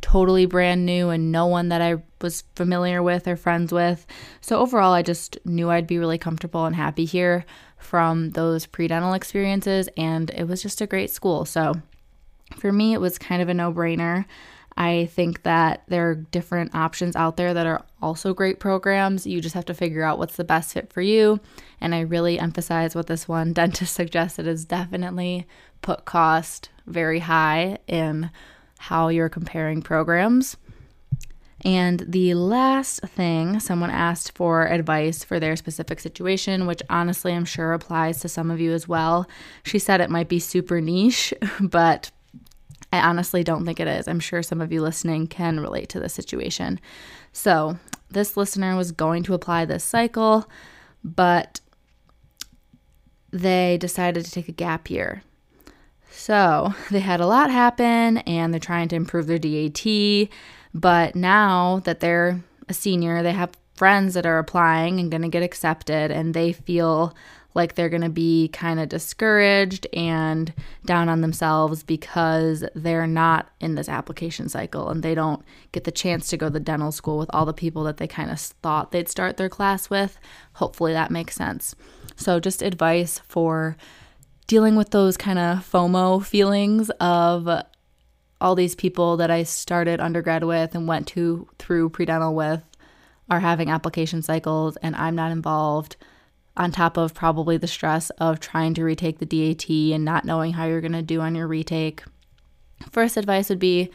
totally 0.00 0.46
brand 0.46 0.86
new 0.86 1.10
and 1.10 1.32
no 1.32 1.46
one 1.46 1.68
that 1.70 1.82
I 1.82 1.96
was 2.22 2.44
familiar 2.54 3.02
with 3.02 3.26
or 3.26 3.36
friends 3.36 3.72
with. 3.72 4.06
So 4.40 4.60
overall, 4.60 4.92
I 4.92 5.02
just 5.02 5.36
knew 5.44 5.70
I'd 5.70 5.86
be 5.86 5.98
really 5.98 6.18
comfortable 6.18 6.66
and 6.66 6.76
happy 6.76 7.04
here 7.04 7.44
from 7.80 8.30
those 8.30 8.66
pre 8.66 8.88
dental 8.88 9.14
experiences, 9.14 9.88
and 9.96 10.30
it 10.30 10.44
was 10.44 10.62
just 10.62 10.80
a 10.80 10.86
great 10.86 11.10
school. 11.10 11.44
So 11.44 11.74
for 12.56 12.72
me, 12.72 12.94
it 12.94 13.00
was 13.00 13.18
kind 13.18 13.42
of 13.42 13.48
a 13.48 13.54
no 13.54 13.72
brainer. 13.72 14.26
I 14.76 15.10
think 15.12 15.42
that 15.42 15.82
there 15.88 16.08
are 16.08 16.14
different 16.14 16.74
options 16.74 17.16
out 17.16 17.36
there 17.36 17.52
that 17.52 17.66
are 17.66 17.84
also 18.00 18.32
great 18.32 18.60
programs. 18.60 19.26
You 19.26 19.40
just 19.40 19.54
have 19.54 19.66
to 19.66 19.74
figure 19.74 20.02
out 20.02 20.18
what's 20.18 20.36
the 20.36 20.44
best 20.44 20.72
fit 20.72 20.92
for 20.92 21.02
you. 21.02 21.40
And 21.80 21.94
I 21.94 22.00
really 22.00 22.38
emphasize 22.38 22.94
what 22.94 23.06
this 23.06 23.28
one 23.28 23.52
dentist 23.54 23.94
suggested 23.94 24.46
is 24.46 24.64
definitely 24.64 25.46
put 25.82 26.04
cost 26.04 26.70
very 26.86 27.18
high 27.18 27.78
in 27.86 28.30
how 28.78 29.08
you're 29.08 29.28
comparing 29.28 29.82
programs. 29.82 30.56
And 31.64 32.00
the 32.08 32.34
last 32.34 33.00
thing, 33.02 33.60
someone 33.60 33.90
asked 33.90 34.34
for 34.36 34.66
advice 34.66 35.24
for 35.24 35.38
their 35.38 35.56
specific 35.56 36.00
situation, 36.00 36.66
which 36.66 36.82
honestly 36.88 37.34
I'm 37.34 37.44
sure 37.44 37.72
applies 37.72 38.20
to 38.20 38.28
some 38.28 38.50
of 38.50 38.60
you 38.60 38.72
as 38.72 38.88
well. 38.88 39.28
She 39.62 39.78
said 39.78 40.00
it 40.00 40.10
might 40.10 40.28
be 40.28 40.38
super 40.38 40.80
niche, 40.80 41.34
but 41.60 42.10
I 42.92 43.00
honestly 43.00 43.44
don't 43.44 43.64
think 43.64 43.78
it 43.78 43.88
is. 43.88 44.08
I'm 44.08 44.20
sure 44.20 44.42
some 44.42 44.60
of 44.60 44.72
you 44.72 44.80
listening 44.80 45.26
can 45.26 45.60
relate 45.60 45.88
to 45.90 46.00
this 46.00 46.14
situation. 46.14 46.80
So, 47.32 47.78
this 48.10 48.36
listener 48.36 48.74
was 48.74 48.90
going 48.90 49.22
to 49.24 49.34
apply 49.34 49.64
this 49.64 49.84
cycle, 49.84 50.50
but 51.04 51.60
they 53.30 53.78
decided 53.78 54.24
to 54.24 54.30
take 54.32 54.48
a 54.48 54.52
gap 54.52 54.90
year. 54.90 55.22
So, 56.10 56.74
they 56.90 56.98
had 56.98 57.20
a 57.20 57.26
lot 57.26 57.50
happen 57.50 58.18
and 58.18 58.52
they're 58.52 58.58
trying 58.58 58.88
to 58.88 58.96
improve 58.96 59.28
their 59.28 59.38
DAT 59.38 60.28
but 60.74 61.14
now 61.16 61.80
that 61.84 62.00
they're 62.00 62.42
a 62.68 62.74
senior, 62.74 63.22
they 63.22 63.32
have 63.32 63.50
friends 63.74 64.14
that 64.14 64.26
are 64.26 64.38
applying 64.38 65.00
and 65.00 65.10
going 65.10 65.22
to 65.22 65.28
get 65.28 65.42
accepted, 65.42 66.10
and 66.10 66.34
they 66.34 66.52
feel 66.52 67.14
like 67.54 67.74
they're 67.74 67.88
going 67.88 68.02
to 68.02 68.08
be 68.08 68.48
kind 68.48 68.78
of 68.78 68.88
discouraged 68.88 69.86
and 69.92 70.52
down 70.84 71.08
on 71.08 71.20
themselves 71.20 71.82
because 71.82 72.64
they're 72.74 73.06
not 73.06 73.48
in 73.60 73.74
this 73.74 73.88
application 73.88 74.48
cycle 74.48 74.88
and 74.88 75.02
they 75.02 75.14
don't 75.14 75.42
get 75.72 75.84
the 75.84 75.90
chance 75.90 76.28
to 76.28 76.36
go 76.36 76.46
to 76.46 76.52
the 76.52 76.60
dental 76.60 76.92
school 76.92 77.18
with 77.18 77.30
all 77.32 77.44
the 77.44 77.52
people 77.52 77.82
that 77.84 77.96
they 77.96 78.06
kind 78.06 78.30
of 78.30 78.38
thought 78.38 78.92
they'd 78.92 79.08
start 79.08 79.36
their 79.36 79.48
class 79.48 79.90
with. 79.90 80.18
Hopefully 80.54 80.92
that 80.92 81.10
makes 81.10 81.34
sense. 81.34 81.74
So, 82.16 82.38
just 82.38 82.62
advice 82.62 83.20
for 83.26 83.76
dealing 84.46 84.76
with 84.76 84.90
those 84.90 85.16
kind 85.16 85.38
of 85.38 85.58
FOMO 85.58 86.24
feelings 86.24 86.90
of 87.00 87.48
all 88.40 88.54
these 88.54 88.74
people 88.74 89.16
that 89.18 89.30
I 89.30 89.42
started 89.42 90.00
undergrad 90.00 90.44
with 90.44 90.74
and 90.74 90.88
went 90.88 91.06
to 91.08 91.48
through 91.58 91.90
predental 91.90 92.34
with 92.34 92.62
are 93.28 93.40
having 93.40 93.70
application 93.70 94.22
cycles 94.22 94.76
and 94.78 94.96
I'm 94.96 95.14
not 95.14 95.30
involved 95.30 95.96
on 96.56 96.72
top 96.72 96.96
of 96.96 97.14
probably 97.14 97.56
the 97.56 97.66
stress 97.66 98.10
of 98.10 98.40
trying 98.40 98.74
to 98.74 98.84
retake 98.84 99.18
the 99.18 99.26
DAT 99.26 99.68
and 99.68 100.04
not 100.04 100.24
knowing 100.24 100.54
how 100.54 100.66
you're 100.66 100.80
going 100.80 100.92
to 100.92 101.02
do 101.02 101.20
on 101.20 101.34
your 101.34 101.46
retake. 101.46 102.02
First 102.90 103.16
advice 103.16 103.48
would 103.48 103.58
be 103.58 103.90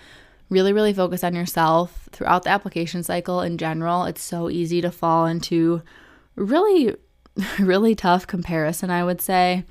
really 0.49 0.73
really 0.73 0.93
focus 0.93 1.23
on 1.23 1.33
yourself 1.33 2.07
throughout 2.11 2.43
the 2.43 2.51
application 2.51 3.03
cycle 3.03 3.41
in 3.41 3.57
general. 3.57 4.05
It's 4.05 4.21
so 4.21 4.49
easy 4.49 4.79
to 4.81 4.91
fall 4.91 5.25
into 5.25 5.81
really 6.35 6.95
really 7.59 7.95
tough 7.95 8.27
comparison, 8.27 8.89
I 8.89 9.03
would 9.03 9.21
say. 9.21 9.65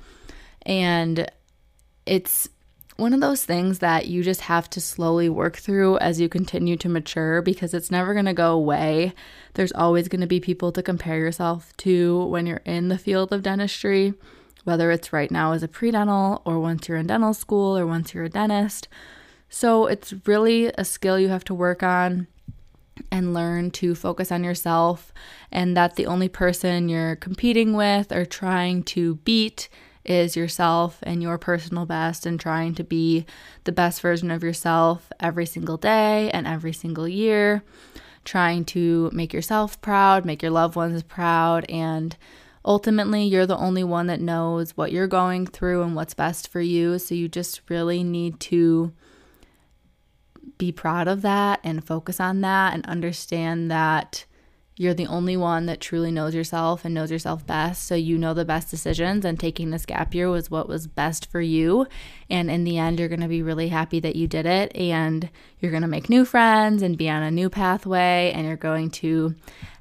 And 0.63 1.29
it's 2.05 2.49
one 2.97 3.13
of 3.13 3.19
those 3.19 3.43
things 3.43 3.79
that 3.79 4.07
you 4.07 4.23
just 4.23 4.41
have 4.41 4.69
to 4.69 4.79
slowly 4.79 5.27
work 5.27 5.57
through 5.57 5.97
as 5.97 6.21
you 6.21 6.29
continue 6.29 6.77
to 6.77 6.87
mature 6.87 7.41
because 7.41 7.73
it's 7.73 7.91
never 7.91 8.13
going 8.13 8.25
to 8.25 8.33
go 8.33 8.53
away. 8.53 9.13
There's 9.55 9.73
always 9.73 10.07
going 10.07 10.21
to 10.21 10.27
be 10.27 10.39
people 10.39 10.71
to 10.71 10.81
compare 10.81 11.17
yourself 11.17 11.75
to 11.77 12.25
when 12.25 12.45
you're 12.45 12.61
in 12.65 12.87
the 12.87 12.97
field 12.97 13.33
of 13.33 13.43
dentistry, 13.43 14.13
whether 14.63 14.91
it's 14.91 15.11
right 15.11 15.29
now 15.29 15.51
as 15.51 15.61
a 15.61 15.67
pre 15.67 15.91
dental 15.91 16.41
or 16.45 16.59
once 16.59 16.87
you're 16.87 16.97
in 16.97 17.07
dental 17.07 17.33
school 17.33 17.77
or 17.77 17.85
once 17.85 18.13
you're 18.13 18.23
a 18.23 18.29
dentist. 18.29 18.87
So 19.49 19.87
it's 19.87 20.13
really 20.25 20.67
a 20.77 20.85
skill 20.85 21.19
you 21.19 21.29
have 21.29 21.43
to 21.45 21.53
work 21.53 21.83
on 21.83 22.27
and 23.11 23.33
learn 23.33 23.71
to 23.71 23.93
focus 23.93 24.31
on 24.31 24.43
yourself 24.43 25.13
and 25.51 25.75
that 25.75 25.97
the 25.97 26.05
only 26.05 26.29
person 26.29 26.87
you're 26.87 27.17
competing 27.17 27.73
with 27.73 28.13
or 28.13 28.25
trying 28.25 28.83
to 28.83 29.15
beat 29.15 29.67
is 30.05 30.35
yourself 30.35 30.99
and 31.03 31.21
your 31.21 31.37
personal 31.37 31.85
best 31.85 32.25
and 32.25 32.39
trying 32.39 32.75
to 32.75 32.83
be 32.83 33.25
the 33.63 33.71
best 33.71 34.01
version 34.01 34.31
of 34.31 34.43
yourself 34.43 35.11
every 35.19 35.45
single 35.45 35.77
day 35.77 36.29
and 36.31 36.47
every 36.47 36.73
single 36.73 37.07
year, 37.07 37.63
trying 38.23 38.65
to 38.65 39.09
make 39.13 39.33
yourself 39.33 39.81
proud, 39.81 40.25
make 40.25 40.41
your 40.41 40.51
loved 40.51 40.75
ones 40.75 41.03
proud, 41.03 41.65
and 41.69 42.15
ultimately 42.63 43.23
you're 43.23 43.45
the 43.45 43.57
only 43.57 43.83
one 43.83 44.07
that 44.07 44.21
knows 44.21 44.75
what 44.77 44.91
you're 44.91 45.07
going 45.07 45.45
through 45.45 45.83
and 45.83 45.95
what's 45.95 46.13
best 46.13 46.47
for 46.47 46.61
you. 46.61 46.97
So 46.99 47.15
you 47.15 47.27
just 47.27 47.61
really 47.69 48.03
need 48.03 48.39
to 48.41 48.93
be 50.57 50.71
proud 50.71 51.07
of 51.07 51.21
that 51.21 51.59
and 51.63 51.85
focus 51.85 52.19
on 52.19 52.41
that 52.41 52.73
and 52.73 52.85
understand 52.85 53.69
that 53.71 54.25
you're 54.77 54.93
the 54.93 55.07
only 55.07 55.37
one 55.37 55.67
that 55.67 55.79
truly 55.79 56.11
knows 56.11 56.35
yourself 56.35 56.83
and 56.83 56.93
knows 56.93 57.09
yourself 57.09 57.45
best. 57.47 57.85
So 57.85 57.95
you 57.95 58.17
know 58.17 58.33
the 58.33 58.43
best 58.43 58.69
decisions, 58.69 59.23
and 59.23 59.39
taking 59.39 59.69
this 59.69 59.85
gap 59.85 60.13
year 60.13 60.29
was 60.29 60.51
what 60.51 60.67
was 60.67 60.85
best 60.85 61.31
for 61.31 61.39
you. 61.39 61.87
And 62.29 62.51
in 62.51 62.65
the 62.65 62.77
end, 62.77 62.99
you're 62.99 63.07
going 63.07 63.21
to 63.21 63.27
be 63.27 63.41
really 63.41 63.69
happy 63.69 64.01
that 64.01 64.17
you 64.17 64.27
did 64.27 64.45
it. 64.45 64.75
And 64.75 65.29
you're 65.59 65.71
going 65.71 65.81
to 65.83 65.87
make 65.87 66.09
new 66.09 66.25
friends 66.25 66.81
and 66.81 66.97
be 66.97 67.09
on 67.09 67.23
a 67.23 67.31
new 67.31 67.49
pathway. 67.49 68.33
And 68.35 68.45
you're 68.45 68.57
going 68.57 68.91
to 68.91 69.35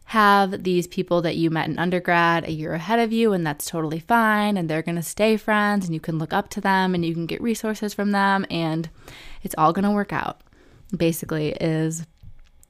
have 0.08 0.62
these 0.62 0.86
people 0.86 1.22
that 1.22 1.36
you 1.36 1.50
met 1.50 1.68
in 1.68 1.78
undergrad 1.78 2.44
a 2.44 2.52
year 2.52 2.74
ahead 2.74 3.00
of 3.00 3.10
you, 3.12 3.32
and 3.32 3.44
that's 3.44 3.66
totally 3.66 3.98
fine. 3.98 4.56
And 4.56 4.68
they're 4.68 4.82
going 4.82 4.94
to 4.94 5.02
stay 5.02 5.36
friends, 5.36 5.86
and 5.86 5.94
you 5.94 6.00
can 6.00 6.18
look 6.18 6.32
up 6.32 6.50
to 6.50 6.60
them 6.60 6.94
and 6.94 7.04
you 7.04 7.14
can 7.14 7.26
get 7.26 7.40
resources 7.42 7.94
from 7.94 8.12
them. 8.12 8.46
And 8.48 8.90
it's 9.42 9.54
all 9.58 9.72
going 9.72 9.86
to 9.86 9.90
work 9.90 10.12
out, 10.12 10.42
basically, 10.96 11.52
is 11.52 12.06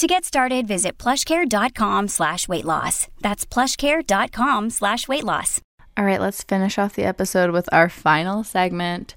To 0.00 0.06
get 0.06 0.24
started, 0.24 0.66
visit 0.66 0.96
plushcare.com 0.96 2.08
slash 2.08 2.48
weight 2.48 2.64
loss. 2.64 3.08
That's 3.20 3.44
plushcare.com 3.44 4.70
slash 4.70 5.06
weight 5.06 5.24
loss. 5.24 5.60
All 5.94 6.06
right, 6.06 6.22
let's 6.22 6.42
finish 6.42 6.78
off 6.78 6.94
the 6.94 7.04
episode 7.04 7.50
with 7.50 7.68
our 7.70 7.90
final 7.90 8.42
segment, 8.42 9.14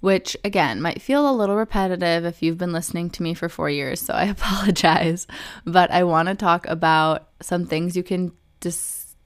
which 0.00 0.36
again 0.44 0.82
might 0.82 1.00
feel 1.00 1.26
a 1.26 1.32
little 1.32 1.56
repetitive 1.56 2.26
if 2.26 2.42
you've 2.42 2.58
been 2.58 2.74
listening 2.74 3.08
to 3.08 3.22
me 3.22 3.32
for 3.32 3.48
four 3.48 3.70
years, 3.70 4.02
so 4.02 4.12
I 4.12 4.24
apologize. 4.36 5.26
But 5.64 5.90
I 5.90 6.04
want 6.04 6.28
to 6.28 6.34
talk 6.34 6.66
about 6.66 7.30
some 7.40 7.64
things 7.64 7.96
you 7.96 8.02
can 8.02 8.32
dis- 8.60 9.16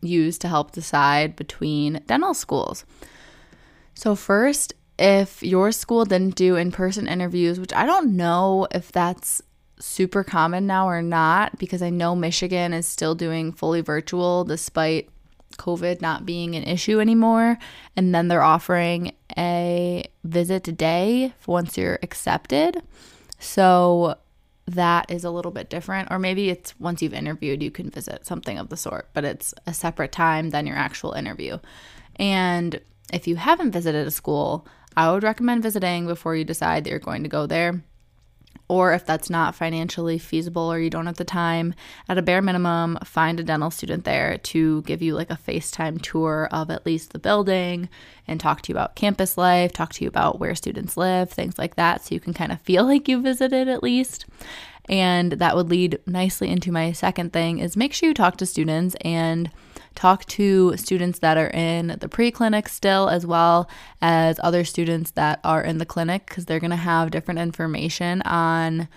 use 0.00 0.38
to 0.38 0.48
help 0.48 0.72
decide 0.72 1.36
between 1.36 2.02
dental 2.08 2.34
schools. 2.34 2.84
So, 3.94 4.16
first, 4.16 4.74
if 4.98 5.40
your 5.44 5.70
school 5.70 6.04
didn't 6.04 6.34
do 6.34 6.56
in 6.56 6.72
person 6.72 7.06
interviews, 7.06 7.60
which 7.60 7.72
I 7.72 7.86
don't 7.86 8.16
know 8.16 8.66
if 8.72 8.90
that's 8.90 9.40
super 9.82 10.22
common 10.22 10.66
now 10.66 10.88
or 10.88 11.02
not 11.02 11.58
because 11.58 11.82
I 11.82 11.90
know 11.90 12.14
Michigan 12.14 12.72
is 12.72 12.86
still 12.86 13.14
doing 13.14 13.52
fully 13.52 13.80
virtual 13.80 14.44
despite 14.44 15.08
COVID 15.58 16.00
not 16.00 16.24
being 16.24 16.54
an 16.54 16.62
issue 16.62 17.00
anymore. 17.00 17.58
And 17.96 18.14
then 18.14 18.28
they're 18.28 18.42
offering 18.42 19.12
a 19.36 20.04
visit 20.24 20.68
a 20.68 20.72
day 20.72 21.34
once 21.46 21.76
you're 21.76 21.98
accepted. 22.02 22.82
So 23.38 24.16
that 24.66 25.10
is 25.10 25.24
a 25.24 25.30
little 25.30 25.50
bit 25.50 25.68
different. 25.68 26.10
Or 26.10 26.18
maybe 26.18 26.48
it's 26.48 26.78
once 26.78 27.02
you've 27.02 27.12
interviewed, 27.12 27.62
you 27.62 27.70
can 27.70 27.90
visit 27.90 28.24
something 28.24 28.58
of 28.58 28.68
the 28.68 28.76
sort, 28.76 29.08
but 29.12 29.24
it's 29.24 29.52
a 29.66 29.74
separate 29.74 30.12
time 30.12 30.50
than 30.50 30.66
your 30.66 30.76
actual 30.76 31.12
interview. 31.12 31.58
And 32.16 32.80
if 33.12 33.26
you 33.26 33.36
haven't 33.36 33.72
visited 33.72 34.06
a 34.06 34.12
school, 34.12 34.66
I 34.96 35.10
would 35.10 35.22
recommend 35.22 35.62
visiting 35.62 36.06
before 36.06 36.36
you 36.36 36.44
decide 36.44 36.84
that 36.84 36.90
you're 36.90 36.98
going 36.98 37.24
to 37.24 37.28
go 37.28 37.46
there 37.46 37.82
or 38.72 38.94
if 38.94 39.04
that's 39.04 39.28
not 39.28 39.54
financially 39.54 40.16
feasible 40.16 40.72
or 40.72 40.80
you 40.80 40.88
don't 40.88 41.04
have 41.04 41.18
the 41.18 41.24
time, 41.24 41.74
at 42.08 42.16
a 42.16 42.22
bare 42.22 42.40
minimum, 42.40 42.96
find 43.04 43.38
a 43.38 43.44
dental 43.44 43.70
student 43.70 44.04
there 44.04 44.38
to 44.38 44.80
give 44.82 45.02
you 45.02 45.14
like 45.14 45.30
a 45.30 45.36
FaceTime 45.36 46.00
tour 46.00 46.48
of 46.50 46.70
at 46.70 46.86
least 46.86 47.12
the 47.12 47.18
building 47.18 47.90
and 48.26 48.40
talk 48.40 48.62
to 48.62 48.72
you 48.72 48.74
about 48.74 48.94
campus 48.94 49.36
life, 49.36 49.72
talk 49.72 49.92
to 49.92 50.04
you 50.04 50.08
about 50.08 50.40
where 50.40 50.54
students 50.54 50.96
live, 50.96 51.30
things 51.30 51.58
like 51.58 51.76
that, 51.76 52.02
so 52.02 52.14
you 52.14 52.20
can 52.20 52.32
kind 52.32 52.50
of 52.50 52.62
feel 52.62 52.84
like 52.86 53.08
you 53.10 53.20
visited 53.20 53.68
at 53.68 53.82
least. 53.82 54.24
And 54.88 55.32
that 55.32 55.54
would 55.54 55.68
lead 55.68 56.00
nicely 56.06 56.48
into 56.48 56.72
my 56.72 56.92
second 56.92 57.34
thing 57.34 57.58
is 57.58 57.76
make 57.76 57.92
sure 57.92 58.08
you 58.08 58.14
talk 58.14 58.38
to 58.38 58.46
students 58.46 58.96
and 59.02 59.50
talk 59.94 60.24
to 60.26 60.76
students 60.76 61.18
that 61.20 61.36
are 61.36 61.50
in 61.50 61.96
the 62.00 62.08
pre-clinic 62.08 62.68
still 62.68 63.08
as 63.08 63.26
well 63.26 63.68
as 64.00 64.38
other 64.42 64.64
students 64.64 65.12
that 65.12 65.40
are 65.44 65.62
in 65.62 65.78
the 65.78 65.86
clinic 65.86 66.26
because 66.26 66.46
they're 66.46 66.60
going 66.60 66.70
to 66.70 66.76
have 66.76 67.10
different 67.10 67.40
information 67.40 68.22
on 68.22 68.88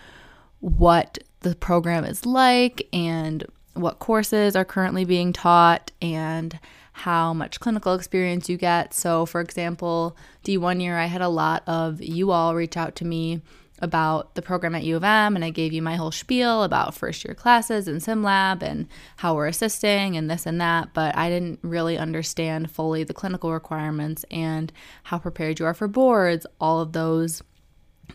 what 0.59 1.19
the 1.41 1.55
program 1.55 2.03
is 2.03 2.25
like 2.25 2.87
and 2.91 3.45
what 3.73 3.99
courses 3.99 4.55
are 4.55 4.65
currently 4.65 5.05
being 5.05 5.33
taught 5.33 5.91
and 6.01 6.59
how 6.93 7.33
much 7.33 7.59
clinical 7.59 7.93
experience 7.93 8.47
you 8.47 8.57
get. 8.57 8.93
So, 8.93 9.25
for 9.25 9.41
example, 9.41 10.15
D1 10.45 10.81
year, 10.81 10.97
I 10.97 11.07
had 11.07 11.21
a 11.21 11.27
lot 11.27 11.63
of 11.67 12.01
you 12.01 12.31
all 12.31 12.55
reach 12.55 12.77
out 12.77 12.95
to 12.95 13.05
me 13.05 13.41
about 13.85 14.35
the 14.35 14.41
program 14.41 14.75
at 14.75 14.83
U 14.83 14.97
of 14.97 15.03
M, 15.05 15.35
and 15.35 15.45
I 15.45 15.49
gave 15.49 15.71
you 15.71 15.81
my 15.81 15.95
whole 15.95 16.11
spiel 16.11 16.63
about 16.63 16.93
first 16.93 17.23
year 17.23 17.33
classes 17.33 17.87
and 17.87 18.01
SimLab 18.01 18.61
and 18.61 18.87
how 19.15 19.35
we're 19.35 19.47
assisting 19.47 20.17
and 20.17 20.29
this 20.29 20.45
and 20.45 20.59
that, 20.59 20.93
but 20.93 21.15
I 21.15 21.29
didn't 21.29 21.59
really 21.61 21.97
understand 21.97 22.69
fully 22.69 23.05
the 23.05 23.13
clinical 23.13 23.53
requirements 23.53 24.25
and 24.29 24.73
how 25.03 25.17
prepared 25.17 25.59
you 25.59 25.65
are 25.65 25.73
for 25.73 25.87
boards, 25.87 26.45
all 26.59 26.81
of 26.81 26.91
those 26.91 27.41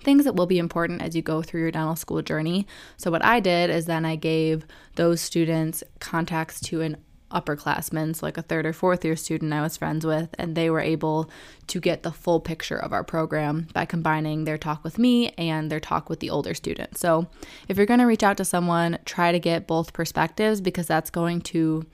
things 0.02 0.24
that 0.24 0.34
will 0.34 0.46
be 0.46 0.58
important 0.58 1.02
as 1.02 1.16
you 1.16 1.22
go 1.22 1.42
through 1.42 1.62
your 1.62 1.70
dental 1.70 1.96
school 1.96 2.22
journey. 2.22 2.66
So, 2.96 3.10
what 3.10 3.24
I 3.24 3.40
did 3.40 3.70
is 3.70 3.86
then 3.86 4.04
I 4.04 4.16
gave 4.16 4.66
those 4.96 5.20
students 5.20 5.82
contacts 5.98 6.60
to 6.62 6.80
an 6.82 6.96
upperclassmen, 7.30 8.16
so 8.16 8.26
like 8.26 8.38
a 8.38 8.42
third 8.42 8.66
or 8.66 8.72
fourth 8.72 9.04
year 9.04 9.16
student 9.16 9.52
I 9.52 9.62
was 9.62 9.76
friends 9.76 10.04
with, 10.04 10.34
and 10.38 10.54
they 10.54 10.70
were 10.70 10.80
able 10.80 11.30
to 11.68 11.80
get 11.80 12.02
the 12.02 12.12
full 12.12 12.40
picture 12.40 12.76
of 12.76 12.92
our 12.92 13.04
program 13.04 13.68
by 13.72 13.84
combining 13.84 14.44
their 14.44 14.58
talk 14.58 14.84
with 14.84 14.98
me 14.98 15.30
and 15.38 15.70
their 15.70 15.80
talk 15.80 16.08
with 16.08 16.20
the 16.20 16.30
older 16.30 16.54
student. 16.54 16.98
So, 16.98 17.28
if 17.68 17.76
you're 17.76 17.86
going 17.86 18.00
to 18.00 18.06
reach 18.06 18.22
out 18.22 18.36
to 18.38 18.44
someone, 18.44 18.98
try 19.04 19.32
to 19.32 19.38
get 19.38 19.66
both 19.66 19.92
perspectives 19.92 20.60
because 20.60 20.86
that's 20.86 21.10
going 21.10 21.40
to 21.42 21.86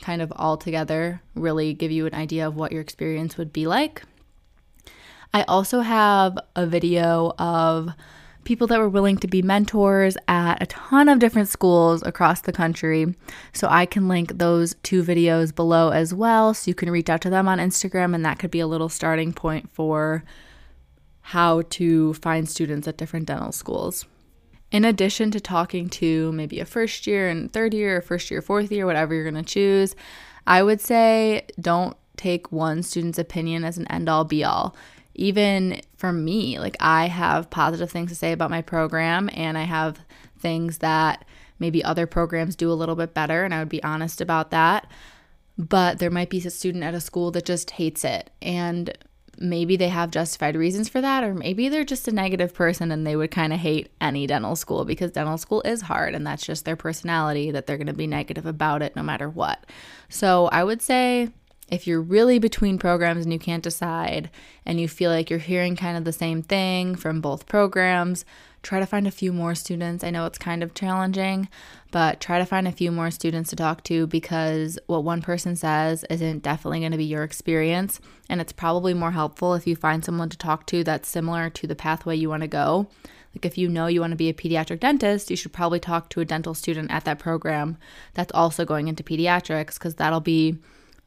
kind 0.00 0.20
of 0.20 0.32
all 0.36 0.56
together 0.56 1.22
really 1.34 1.72
give 1.72 1.90
you 1.90 2.06
an 2.06 2.14
idea 2.14 2.46
of 2.46 2.56
what 2.56 2.72
your 2.72 2.80
experience 2.80 3.36
would 3.38 3.52
be 3.52 3.66
like. 3.66 4.02
I 5.32 5.42
also 5.48 5.80
have 5.80 6.38
a 6.54 6.66
video 6.66 7.32
of 7.38 7.90
people 8.44 8.66
that 8.68 8.78
were 8.78 8.88
willing 8.88 9.16
to 9.18 9.26
be 9.26 9.42
mentors 9.42 10.16
at 10.28 10.62
a 10.62 10.66
ton 10.66 11.08
of 11.08 11.18
different 11.18 11.48
schools 11.48 12.02
across 12.02 12.42
the 12.42 12.52
country. 12.52 13.14
So 13.52 13.68
I 13.70 13.86
can 13.86 14.08
link 14.08 14.38
those 14.38 14.74
two 14.82 15.02
videos 15.02 15.54
below 15.54 15.90
as 15.90 16.14
well. 16.14 16.54
So 16.54 16.70
you 16.70 16.74
can 16.74 16.90
reach 16.90 17.08
out 17.08 17.20
to 17.22 17.30
them 17.30 17.48
on 17.48 17.58
Instagram, 17.58 18.14
and 18.14 18.24
that 18.24 18.38
could 18.38 18.50
be 18.50 18.60
a 18.60 18.66
little 18.66 18.88
starting 18.88 19.32
point 19.32 19.70
for 19.72 20.24
how 21.28 21.62
to 21.62 22.14
find 22.14 22.48
students 22.48 22.86
at 22.86 22.98
different 22.98 23.26
dental 23.26 23.52
schools. 23.52 24.04
In 24.70 24.84
addition 24.84 25.30
to 25.30 25.40
talking 25.40 25.88
to 25.90 26.32
maybe 26.32 26.60
a 26.60 26.64
first 26.64 27.06
year 27.06 27.28
and 27.28 27.52
third 27.52 27.72
year, 27.72 27.98
or 27.98 28.02
first 28.02 28.30
year, 28.30 28.42
fourth 28.42 28.70
year, 28.70 28.86
whatever 28.86 29.14
you're 29.14 29.30
going 29.30 29.42
to 29.42 29.42
choose, 29.42 29.94
I 30.46 30.62
would 30.62 30.80
say 30.80 31.46
don't 31.60 31.96
take 32.16 32.52
one 32.52 32.82
student's 32.82 33.18
opinion 33.18 33.64
as 33.64 33.78
an 33.78 33.86
end 33.88 34.08
all 34.08 34.24
be 34.24 34.44
all 34.44 34.76
even 35.14 35.80
for 35.96 36.12
me, 36.12 36.58
like 36.58 36.76
I 36.80 37.06
have 37.06 37.50
positive 37.50 37.90
things 37.90 38.10
to 38.10 38.16
say 38.16 38.32
about 38.32 38.50
my 38.50 38.62
program 38.62 39.30
and 39.32 39.56
I 39.56 39.62
have 39.62 40.00
things 40.38 40.78
that 40.78 41.24
maybe 41.58 41.84
other 41.84 42.06
programs 42.06 42.56
do 42.56 42.70
a 42.70 42.74
little 42.74 42.96
bit 42.96 43.14
better, 43.14 43.44
and 43.44 43.54
I 43.54 43.60
would 43.60 43.68
be 43.68 43.82
honest 43.82 44.20
about 44.20 44.50
that. 44.50 44.86
But 45.56 45.98
there 45.98 46.10
might 46.10 46.30
be 46.30 46.38
a 46.38 46.50
student 46.50 46.84
at 46.84 46.94
a 46.94 47.00
school 47.00 47.30
that 47.30 47.44
just 47.46 47.70
hates 47.70 48.04
it. 48.04 48.30
And 48.42 48.96
maybe 49.38 49.76
they 49.76 49.88
have 49.88 50.10
justified 50.10 50.56
reasons 50.56 50.88
for 50.88 51.00
that, 51.00 51.24
or 51.24 51.34
maybe 51.34 51.68
they're 51.68 51.84
just 51.84 52.08
a 52.08 52.12
negative 52.12 52.54
person 52.54 52.90
and 52.90 53.06
they 53.06 53.16
would 53.16 53.30
kind 53.30 53.52
of 53.52 53.60
hate 53.60 53.90
any 54.00 54.26
dental 54.26 54.56
school 54.56 54.84
because 54.84 55.12
dental 55.12 55.38
school 55.38 55.62
is 55.62 55.82
hard 55.82 56.14
and 56.14 56.26
that's 56.26 56.44
just 56.44 56.64
their 56.64 56.76
personality 56.76 57.50
that 57.50 57.66
they're 57.66 57.76
going 57.76 57.86
to 57.86 57.92
be 57.92 58.06
negative 58.06 58.46
about 58.46 58.82
it 58.82 58.94
no 58.96 59.02
matter 59.02 59.28
what. 59.28 59.64
So 60.08 60.46
I 60.46 60.64
would 60.64 60.82
say 60.82 61.30
if 61.70 61.86
you're 61.86 62.00
really 62.00 62.38
between 62.38 62.78
programs 62.78 63.24
and 63.24 63.32
you 63.32 63.38
can't 63.38 63.62
decide 63.62 64.30
and 64.66 64.80
you 64.80 64.88
feel 64.88 65.10
like 65.10 65.30
you're 65.30 65.38
hearing 65.38 65.76
kind 65.76 65.96
of 65.96 66.04
the 66.04 66.12
same 66.12 66.42
thing 66.42 66.94
from 66.94 67.20
both 67.20 67.46
programs, 67.46 68.24
try 68.62 68.80
to 68.80 68.86
find 68.86 69.06
a 69.06 69.12
few 69.12 69.32
more 69.32 69.54
students. 69.54 70.04
I 70.04 70.10
know 70.10 70.26
it's 70.26 70.38
kind 70.38 70.62
of 70.62 70.74
challenging, 70.74 71.48
but 71.90 72.20
try 72.20 72.38
to 72.38 72.46
find 72.46 72.66
a 72.66 72.72
few 72.72 72.90
more 72.90 73.10
students 73.10 73.50
to 73.50 73.56
talk 73.56 73.82
to 73.84 74.06
because 74.06 74.78
what 74.86 75.04
one 75.04 75.22
person 75.22 75.56
says 75.56 76.04
isn't 76.10 76.42
definitely 76.42 76.80
going 76.80 76.92
to 76.92 76.98
be 76.98 77.04
your 77.04 77.24
experience. 77.24 78.00
And 78.28 78.40
it's 78.40 78.52
probably 78.52 78.94
more 78.94 79.12
helpful 79.12 79.54
if 79.54 79.66
you 79.66 79.76
find 79.76 80.04
someone 80.04 80.30
to 80.30 80.38
talk 80.38 80.66
to 80.66 80.84
that's 80.84 81.08
similar 81.08 81.50
to 81.50 81.66
the 81.66 81.76
pathway 81.76 82.16
you 82.16 82.28
want 82.28 82.42
to 82.42 82.48
go. 82.48 82.88
Like, 83.34 83.44
if 83.44 83.58
you 83.58 83.68
know 83.68 83.88
you 83.88 84.00
want 84.00 84.12
to 84.12 84.16
be 84.16 84.28
a 84.28 84.34
pediatric 84.34 84.80
dentist, 84.80 85.28
you 85.28 85.36
should 85.36 85.52
probably 85.52 85.80
talk 85.80 86.08
to 86.10 86.20
a 86.20 86.24
dental 86.24 86.54
student 86.54 86.92
at 86.92 87.04
that 87.04 87.18
program 87.18 87.78
that's 88.14 88.32
also 88.32 88.64
going 88.64 88.86
into 88.86 89.02
pediatrics 89.02 89.74
because 89.74 89.96
that'll 89.96 90.20
be 90.20 90.56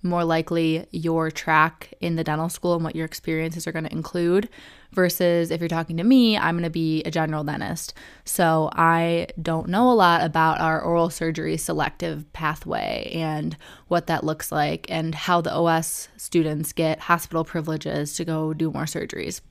more 0.07 0.23
likely 0.23 0.85
your 0.91 1.31
track 1.31 1.93
in 2.01 2.15
the 2.15 2.23
dental 2.23 2.49
school 2.49 2.75
and 2.75 2.83
what 2.83 2.95
your 2.95 3.05
experiences 3.05 3.67
are 3.67 3.71
going 3.71 3.85
to 3.85 3.91
include 3.91 4.49
versus 4.91 5.51
if 5.51 5.59
you're 5.59 5.67
talking 5.67 5.97
to 5.97 6.03
me, 6.03 6.37
I'm 6.37 6.55
going 6.55 6.63
to 6.63 6.69
be 6.69 7.03
a 7.03 7.11
general 7.11 7.43
dentist. 7.43 7.93
So 8.25 8.69
I 8.73 9.27
don't 9.41 9.67
know 9.67 9.91
a 9.91 9.93
lot 9.93 10.23
about 10.23 10.59
our 10.59 10.81
oral 10.81 11.09
surgery 11.09 11.57
selective 11.57 12.31
pathway 12.33 13.11
and 13.13 13.57
what 13.87 14.07
that 14.07 14.23
looks 14.23 14.51
like 14.51 14.85
and 14.89 15.13
how 15.13 15.41
the 15.41 15.53
OS 15.53 16.09
students 16.17 16.73
get 16.73 17.01
hospital 17.01 17.43
privileges 17.43 18.13
to 18.15 18.25
go 18.25 18.53
do 18.53 18.71
more 18.71 18.85
surgeries. 18.85 19.41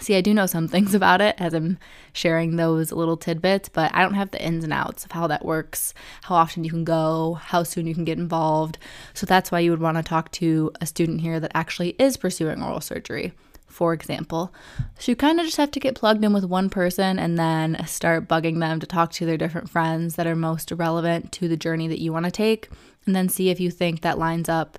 See, 0.00 0.16
I 0.16 0.20
do 0.20 0.34
know 0.34 0.46
some 0.46 0.68
things 0.68 0.94
about 0.94 1.20
it 1.20 1.36
as 1.38 1.54
I'm 1.54 1.78
sharing 2.12 2.56
those 2.56 2.92
little 2.92 3.16
tidbits, 3.16 3.68
but 3.68 3.94
I 3.94 4.02
don't 4.02 4.14
have 4.14 4.30
the 4.30 4.42
ins 4.42 4.64
and 4.64 4.72
outs 4.72 5.04
of 5.04 5.12
how 5.12 5.26
that 5.28 5.44
works, 5.44 5.94
how 6.22 6.34
often 6.34 6.64
you 6.64 6.70
can 6.70 6.84
go, 6.84 7.34
how 7.34 7.62
soon 7.62 7.86
you 7.86 7.94
can 7.94 8.04
get 8.04 8.18
involved. 8.18 8.78
So 9.14 9.26
that's 9.26 9.52
why 9.52 9.60
you 9.60 9.70
would 9.70 9.80
want 9.80 9.96
to 9.96 10.02
talk 10.02 10.30
to 10.32 10.72
a 10.80 10.86
student 10.86 11.20
here 11.20 11.38
that 11.40 11.52
actually 11.54 11.90
is 11.98 12.16
pursuing 12.16 12.62
oral 12.62 12.80
surgery, 12.80 13.32
for 13.66 13.92
example. 13.92 14.52
So 14.98 15.12
you 15.12 15.16
kind 15.16 15.38
of 15.38 15.46
just 15.46 15.58
have 15.58 15.70
to 15.72 15.80
get 15.80 15.94
plugged 15.94 16.24
in 16.24 16.32
with 16.32 16.44
one 16.44 16.70
person 16.70 17.18
and 17.18 17.38
then 17.38 17.84
start 17.86 18.28
bugging 18.28 18.60
them 18.60 18.80
to 18.80 18.86
talk 18.86 19.12
to 19.12 19.26
their 19.26 19.36
different 19.36 19.70
friends 19.70 20.16
that 20.16 20.26
are 20.26 20.36
most 20.36 20.72
relevant 20.72 21.32
to 21.32 21.48
the 21.48 21.56
journey 21.56 21.88
that 21.88 22.00
you 22.00 22.12
want 22.12 22.24
to 22.24 22.30
take, 22.30 22.68
and 23.06 23.14
then 23.14 23.28
see 23.28 23.50
if 23.50 23.60
you 23.60 23.70
think 23.70 24.00
that 24.00 24.18
lines 24.18 24.48
up 24.48 24.78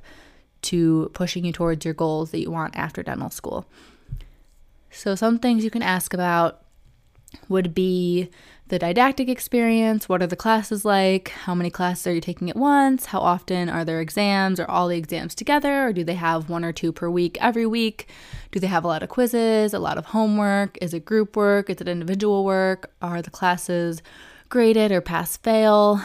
to 0.63 1.09
pushing 1.13 1.43
you 1.43 1.51
towards 1.51 1.85
your 1.85 1.93
goals 1.93 2.31
that 2.31 2.39
you 2.39 2.51
want 2.51 2.75
after 2.75 3.01
dental 3.01 3.29
school. 3.29 3.67
So, 4.91 5.15
some 5.15 5.39
things 5.39 5.63
you 5.63 5.71
can 5.71 5.81
ask 5.81 6.13
about 6.13 6.61
would 7.47 7.73
be 7.73 8.29
the 8.67 8.79
didactic 8.79 9.27
experience. 9.27 10.07
What 10.07 10.21
are 10.21 10.27
the 10.27 10.35
classes 10.35 10.85
like? 10.85 11.29
How 11.29 11.53
many 11.53 11.69
classes 11.69 12.07
are 12.07 12.13
you 12.13 12.21
taking 12.21 12.49
at 12.49 12.55
once? 12.55 13.07
How 13.07 13.19
often 13.19 13.69
are 13.69 13.83
there 13.83 13.99
exams? 13.99 14.59
Are 14.59 14.69
all 14.69 14.87
the 14.87 14.97
exams 14.97 15.35
together? 15.35 15.87
Or 15.87 15.93
do 15.93 16.03
they 16.03 16.15
have 16.15 16.49
one 16.49 16.63
or 16.63 16.71
two 16.71 16.91
per 16.91 17.09
week 17.09 17.37
every 17.41 17.65
week? 17.65 18.07
Do 18.51 18.59
they 18.59 18.67
have 18.67 18.83
a 18.83 18.87
lot 18.87 19.03
of 19.03 19.09
quizzes, 19.09 19.73
a 19.73 19.79
lot 19.79 19.97
of 19.97 20.05
homework? 20.07 20.77
Is 20.81 20.93
it 20.93 21.05
group 21.05 21.35
work? 21.35 21.69
Is 21.69 21.81
it 21.81 21.87
individual 21.87 22.45
work? 22.45 22.91
Are 23.01 23.21
the 23.21 23.29
classes 23.29 24.01
graded 24.47 24.91
or 24.91 25.01
pass 25.01 25.35
fail? 25.37 26.01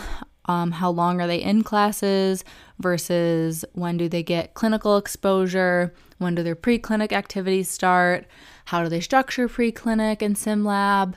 Um, 0.46 0.72
how 0.72 0.90
long 0.90 1.20
are 1.20 1.26
they 1.26 1.42
in 1.42 1.62
classes 1.62 2.44
versus 2.78 3.64
when 3.72 3.96
do 3.96 4.08
they 4.08 4.22
get 4.22 4.54
clinical 4.54 4.96
exposure? 4.96 5.92
When 6.18 6.34
do 6.34 6.42
their 6.42 6.56
preclinic 6.56 7.12
activities 7.12 7.68
start? 7.68 8.26
How 8.66 8.82
do 8.82 8.88
they 8.88 9.00
structure 9.00 9.48
preclinic 9.48 10.22
and 10.22 10.38
sim 10.38 10.64
lab? 10.64 11.16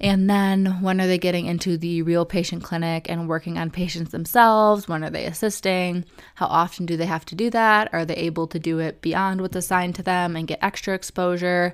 And 0.00 0.28
then 0.28 0.82
when 0.82 1.00
are 1.00 1.06
they 1.06 1.18
getting 1.18 1.46
into 1.46 1.76
the 1.76 2.02
real 2.02 2.24
patient 2.24 2.64
clinic 2.64 3.08
and 3.08 3.28
working 3.28 3.56
on 3.56 3.70
patients 3.70 4.10
themselves? 4.10 4.88
When 4.88 5.04
are 5.04 5.10
they 5.10 5.26
assisting? 5.26 6.04
How 6.34 6.46
often 6.46 6.86
do 6.86 6.96
they 6.96 7.06
have 7.06 7.24
to 7.26 7.36
do 7.36 7.50
that? 7.50 7.88
Are 7.92 8.04
they 8.04 8.16
able 8.16 8.48
to 8.48 8.58
do 8.58 8.80
it 8.80 9.00
beyond 9.00 9.40
what's 9.40 9.54
assigned 9.54 9.94
to 9.96 10.02
them 10.02 10.34
and 10.34 10.48
get 10.48 10.58
extra 10.60 10.94
exposure? 10.94 11.72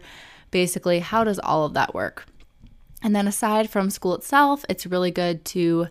Basically, 0.50 0.98
how 0.98 1.24
does 1.24 1.38
all 1.38 1.64
of 1.64 1.72
that 1.72 1.94
work? 1.94 2.26
And 3.02 3.16
then 3.16 3.28
aside 3.28 3.70
from 3.70 3.88
school 3.88 4.14
itself, 4.14 4.64
it's 4.68 4.86
really 4.86 5.10
good 5.10 5.44
to 5.46 5.88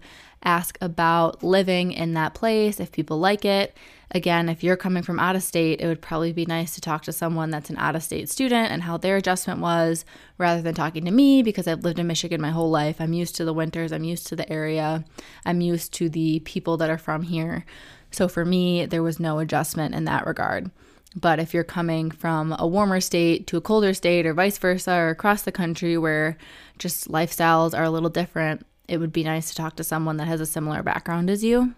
ask 0.48 0.78
about 0.80 1.44
living 1.44 1.92
in 1.92 2.14
that 2.14 2.34
place 2.34 2.80
if 2.80 2.92
people 2.92 3.20
like 3.20 3.44
it. 3.44 3.76
Again, 4.12 4.48
if 4.48 4.64
you're 4.64 4.78
coming 4.78 5.04
from 5.04 5.20
out 5.20 5.36
of 5.36 5.44
state, 5.44 5.82
it 5.82 5.88
would 5.88 6.02
probably 6.02 6.32
be 6.32 6.46
nice 6.46 6.74
to 6.76 6.82
talk 6.82 7.04
to 7.04 7.12
someone 7.12 7.50
that's 7.50 7.70
an 7.70 7.78
out 7.78 7.98
of 7.98 8.04
state 8.04 8.30
student 8.30 8.72
and 8.72 8.84
how 8.84 8.96
their 8.96 9.18
adjustment 9.18 9.60
was 9.60 10.06
rather 10.38 10.62
than 10.62 10.74
talking 10.74 11.04
to 11.04 11.12
me 11.12 11.44
because 11.44 11.68
I've 11.68 11.84
lived 11.84 12.00
in 12.00 12.08
Michigan 12.08 12.40
my 12.40 12.52
whole 12.52 12.70
life. 12.70 13.02
I'm 13.02 13.12
used 13.12 13.36
to 13.36 13.46
the 13.46 13.54
winters, 13.54 13.92
I'm 13.92 14.06
used 14.06 14.28
to 14.28 14.38
the 14.38 14.50
area, 14.50 15.04
I'm 15.46 15.60
used 15.60 15.94
to 15.96 16.08
the 16.08 16.40
people 16.40 16.78
that 16.78 16.90
are 16.90 16.98
from 16.98 17.24
here. 17.24 17.66
So 18.10 18.30
for 18.30 18.46
me, 18.46 18.86
there 18.86 19.04
was 19.04 19.20
no 19.20 19.40
adjustment 19.40 19.94
in 19.94 20.06
that 20.06 20.26
regard. 20.26 20.72
But 21.14 21.40
if 21.40 21.54
you're 21.54 21.66
coming 21.66 22.10
from 22.10 22.56
a 22.58 22.66
warmer 22.66 23.02
state 23.02 23.48
to 23.48 23.58
a 23.58 23.62
colder 23.62 23.94
state 23.94 24.26
or 24.26 24.34
vice 24.34 24.58
versa 24.58 24.94
or 24.94 25.10
across 25.10 25.42
the 25.42 25.52
country 25.52 25.98
where 25.98 26.38
just 26.78 27.10
lifestyles 27.10 27.78
are 27.78 27.84
a 27.84 27.90
little 27.90 28.10
different, 28.10 28.66
it 28.88 28.98
would 28.98 29.12
be 29.12 29.24
nice 29.24 29.50
to 29.50 29.56
talk 29.56 29.76
to 29.76 29.84
someone 29.84 30.18
that 30.18 30.28
has 30.28 30.42
a 30.42 30.46
similar 30.46 30.84
background 30.84 31.30
as 31.30 31.44
you. 31.44 31.74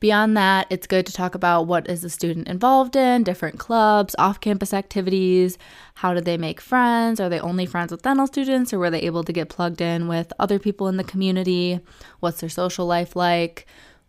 Beyond 0.00 0.36
that, 0.36 0.66
it's 0.68 0.88
good 0.88 1.06
to 1.06 1.12
talk 1.12 1.36
about 1.36 1.68
what 1.68 1.88
is 1.88 2.02
the 2.02 2.10
student 2.10 2.48
involved 2.48 2.96
in, 2.96 3.22
different 3.22 3.60
clubs, 3.60 4.16
off-campus 4.18 4.74
activities, 4.74 5.58
how 5.94 6.12
did 6.12 6.24
they 6.24 6.36
make 6.36 6.60
friends? 6.60 7.20
Are 7.20 7.28
they 7.28 7.38
only 7.38 7.66
friends 7.66 7.92
with 7.92 8.02
dental 8.02 8.26
students 8.26 8.72
or 8.72 8.80
were 8.80 8.90
they 8.90 9.02
able 9.02 9.22
to 9.22 9.32
get 9.32 9.48
plugged 9.48 9.80
in 9.80 10.08
with 10.08 10.32
other 10.40 10.58
people 10.58 10.88
in 10.88 10.96
the 10.96 11.04
community? 11.04 11.78
What's 12.18 12.40
their 12.40 12.50
social 12.50 12.84
life 12.84 13.14
like? 13.14 13.64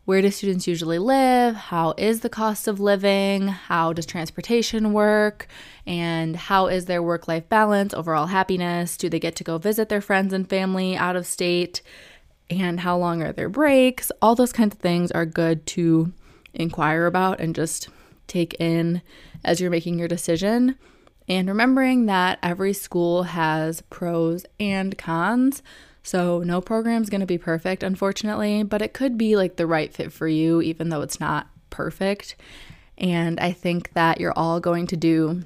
Where 0.05 0.21
do 0.21 0.29
students 0.31 0.67
usually 0.67 0.99
live? 0.99 1.55
How 1.55 1.93
is 1.97 2.19
the 2.19 2.29
cost 2.29 2.67
of 2.67 2.79
living? 2.79 3.47
How 3.47 3.93
does 3.93 4.05
transportation 4.05 4.91
work? 4.91 5.47
And 5.85 6.35
how 6.35 6.67
is 6.67 6.85
their 6.85 7.01
work 7.01 7.27
life 7.27 7.47
balance, 7.47 7.93
overall 7.93 8.27
happiness? 8.27 8.97
Do 8.97 9.09
they 9.09 9.19
get 9.19 9.35
to 9.37 9.45
go 9.45 9.57
visit 9.57 9.87
their 9.87 10.01
friends 10.01 10.33
and 10.33 10.49
family 10.49 10.97
out 10.97 11.15
of 11.15 11.25
state? 11.25 11.81
and 12.49 12.81
how 12.81 12.97
long 12.97 13.21
are 13.21 13.31
their 13.31 13.49
breaks. 13.49 14.11
All 14.21 14.35
those 14.35 14.53
kinds 14.53 14.75
of 14.75 14.81
things 14.81 15.11
are 15.11 15.25
good 15.25 15.65
to 15.67 16.11
inquire 16.53 17.05
about 17.05 17.39
and 17.39 17.55
just 17.55 17.89
take 18.27 18.53
in 18.59 19.01
as 19.43 19.59
you're 19.59 19.71
making 19.71 19.99
your 19.99 20.07
decision. 20.07 20.75
And 21.27 21.47
remembering 21.47 22.05
that 22.07 22.39
every 22.43 22.73
school 22.73 23.23
has 23.23 23.81
pros 23.89 24.45
and 24.59 24.97
cons. 24.97 25.63
So, 26.03 26.39
no 26.39 26.59
program 26.59 27.01
is 27.01 27.09
going 27.09 27.21
to 27.21 27.27
be 27.27 27.37
perfect, 27.37 27.81
unfortunately, 27.81 28.61
but 28.63 28.81
it 28.81 28.93
could 28.93 29.17
be 29.17 29.37
like 29.37 29.55
the 29.55 29.65
right 29.65 29.93
fit 29.93 30.11
for 30.11 30.27
you, 30.27 30.61
even 30.61 30.89
though 30.89 31.01
it's 31.01 31.19
not 31.19 31.47
perfect. 31.69 32.35
And 32.97 33.39
I 33.39 33.53
think 33.53 33.93
that 33.93 34.19
you're 34.19 34.37
all 34.37 34.59
going 34.59 34.85
to 34.87 34.97
do 34.97 35.43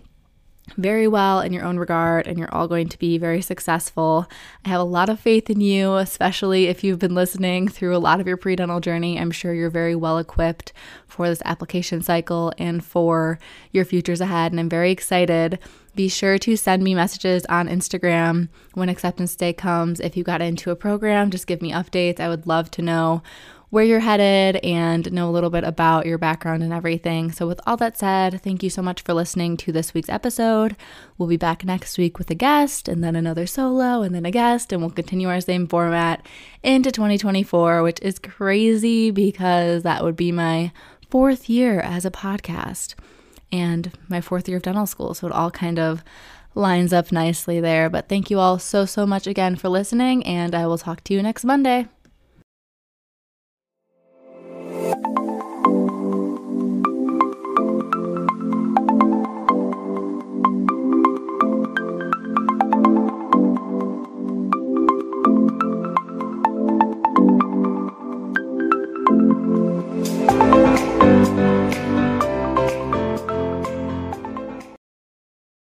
very 0.75 1.07
well 1.07 1.39
in 1.39 1.53
your 1.53 1.63
own 1.63 1.77
regard 1.77 2.27
and 2.27 2.37
you're 2.37 2.53
all 2.53 2.67
going 2.67 2.89
to 2.89 2.99
be 2.99 3.17
very 3.17 3.41
successful. 3.41 4.27
I 4.65 4.69
have 4.69 4.81
a 4.81 4.85
lot 4.85 5.09
of 5.09 5.19
faith 5.19 5.49
in 5.49 5.61
you, 5.61 5.95
especially 5.95 6.67
if 6.67 6.83
you've 6.83 6.99
been 6.99 7.15
listening 7.15 7.67
through 7.67 7.95
a 7.95 7.99
lot 7.99 8.19
of 8.19 8.27
your 8.27 8.37
pre-dental 8.37 8.79
journey. 8.79 9.19
I'm 9.19 9.31
sure 9.31 9.53
you're 9.53 9.69
very 9.69 9.95
well 9.95 10.17
equipped 10.17 10.73
for 11.07 11.27
this 11.27 11.41
application 11.45 12.01
cycle 12.01 12.53
and 12.57 12.83
for 12.83 13.39
your 13.71 13.85
futures 13.85 14.21
ahead 14.21 14.51
and 14.51 14.59
I'm 14.59 14.69
very 14.69 14.91
excited. 14.91 15.59
Be 15.95 16.09
sure 16.09 16.37
to 16.37 16.55
send 16.55 16.83
me 16.83 16.93
messages 16.93 17.43
on 17.45 17.67
Instagram 17.67 18.49
when 18.75 18.87
acceptance 18.87 19.35
day 19.35 19.51
comes. 19.51 19.99
If 19.99 20.15
you 20.15 20.23
got 20.23 20.43
into 20.43 20.69
a 20.69 20.75
program, 20.75 21.31
just 21.31 21.47
give 21.47 21.59
me 21.59 21.71
updates. 21.71 22.19
I 22.19 22.29
would 22.29 22.45
love 22.45 22.69
to 22.71 22.83
know 22.83 23.23
where 23.69 23.83
you're 23.83 23.99
headed 23.99 24.57
and 24.63 25.11
know 25.11 25.29
a 25.29 25.31
little 25.31 25.49
bit 25.49 25.63
about 25.63 26.05
your 26.05 26.17
background 26.17 26.63
and 26.63 26.71
everything. 26.71 27.31
So, 27.31 27.47
with 27.47 27.59
all 27.67 27.77
that 27.77 27.97
said, 27.97 28.41
thank 28.41 28.63
you 28.63 28.69
so 28.69 28.81
much 28.81 29.01
for 29.01 29.13
listening 29.13 29.57
to 29.57 29.71
this 29.71 29.93
week's 29.93 30.09
episode. 30.09 30.75
We'll 31.17 31.27
be 31.27 31.37
back 31.37 31.65
next 31.65 31.97
week 31.97 32.17
with 32.17 32.29
a 32.31 32.35
guest 32.35 32.87
and 32.87 33.03
then 33.03 33.15
another 33.15 33.45
solo 33.45 34.01
and 34.01 34.15
then 34.15 34.25
a 34.25 34.31
guest, 34.31 34.71
and 34.71 34.81
we'll 34.81 34.91
continue 34.91 35.27
our 35.27 35.41
same 35.41 35.67
format 35.67 36.25
into 36.63 36.91
2024, 36.91 37.83
which 37.83 37.99
is 38.01 38.19
crazy 38.19 39.11
because 39.11 39.83
that 39.83 40.03
would 40.03 40.15
be 40.15 40.31
my 40.31 40.71
fourth 41.09 41.49
year 41.49 41.79
as 41.81 42.05
a 42.05 42.11
podcast 42.11 42.95
and 43.51 43.91
my 44.07 44.21
fourth 44.21 44.47
year 44.47 44.57
of 44.57 44.63
dental 44.63 44.85
school. 44.85 45.13
So, 45.13 45.27
it 45.27 45.33
all 45.33 45.51
kind 45.51 45.77
of 45.77 46.03
lines 46.55 46.93
up 46.93 47.11
nicely 47.11 47.59
there. 47.59 47.89
But 47.89 48.07
thank 48.07 48.31
you 48.31 48.39
all 48.39 48.59
so, 48.59 48.85
so 48.85 49.05
much 49.05 49.27
again 49.27 49.57
for 49.57 49.67
listening, 49.67 50.25
and 50.25 50.55
I 50.55 50.67
will 50.67 50.77
talk 50.77 51.03
to 51.03 51.13
you 51.13 51.21
next 51.21 51.43
Monday. 51.43 51.87
Bye. 54.93 55.26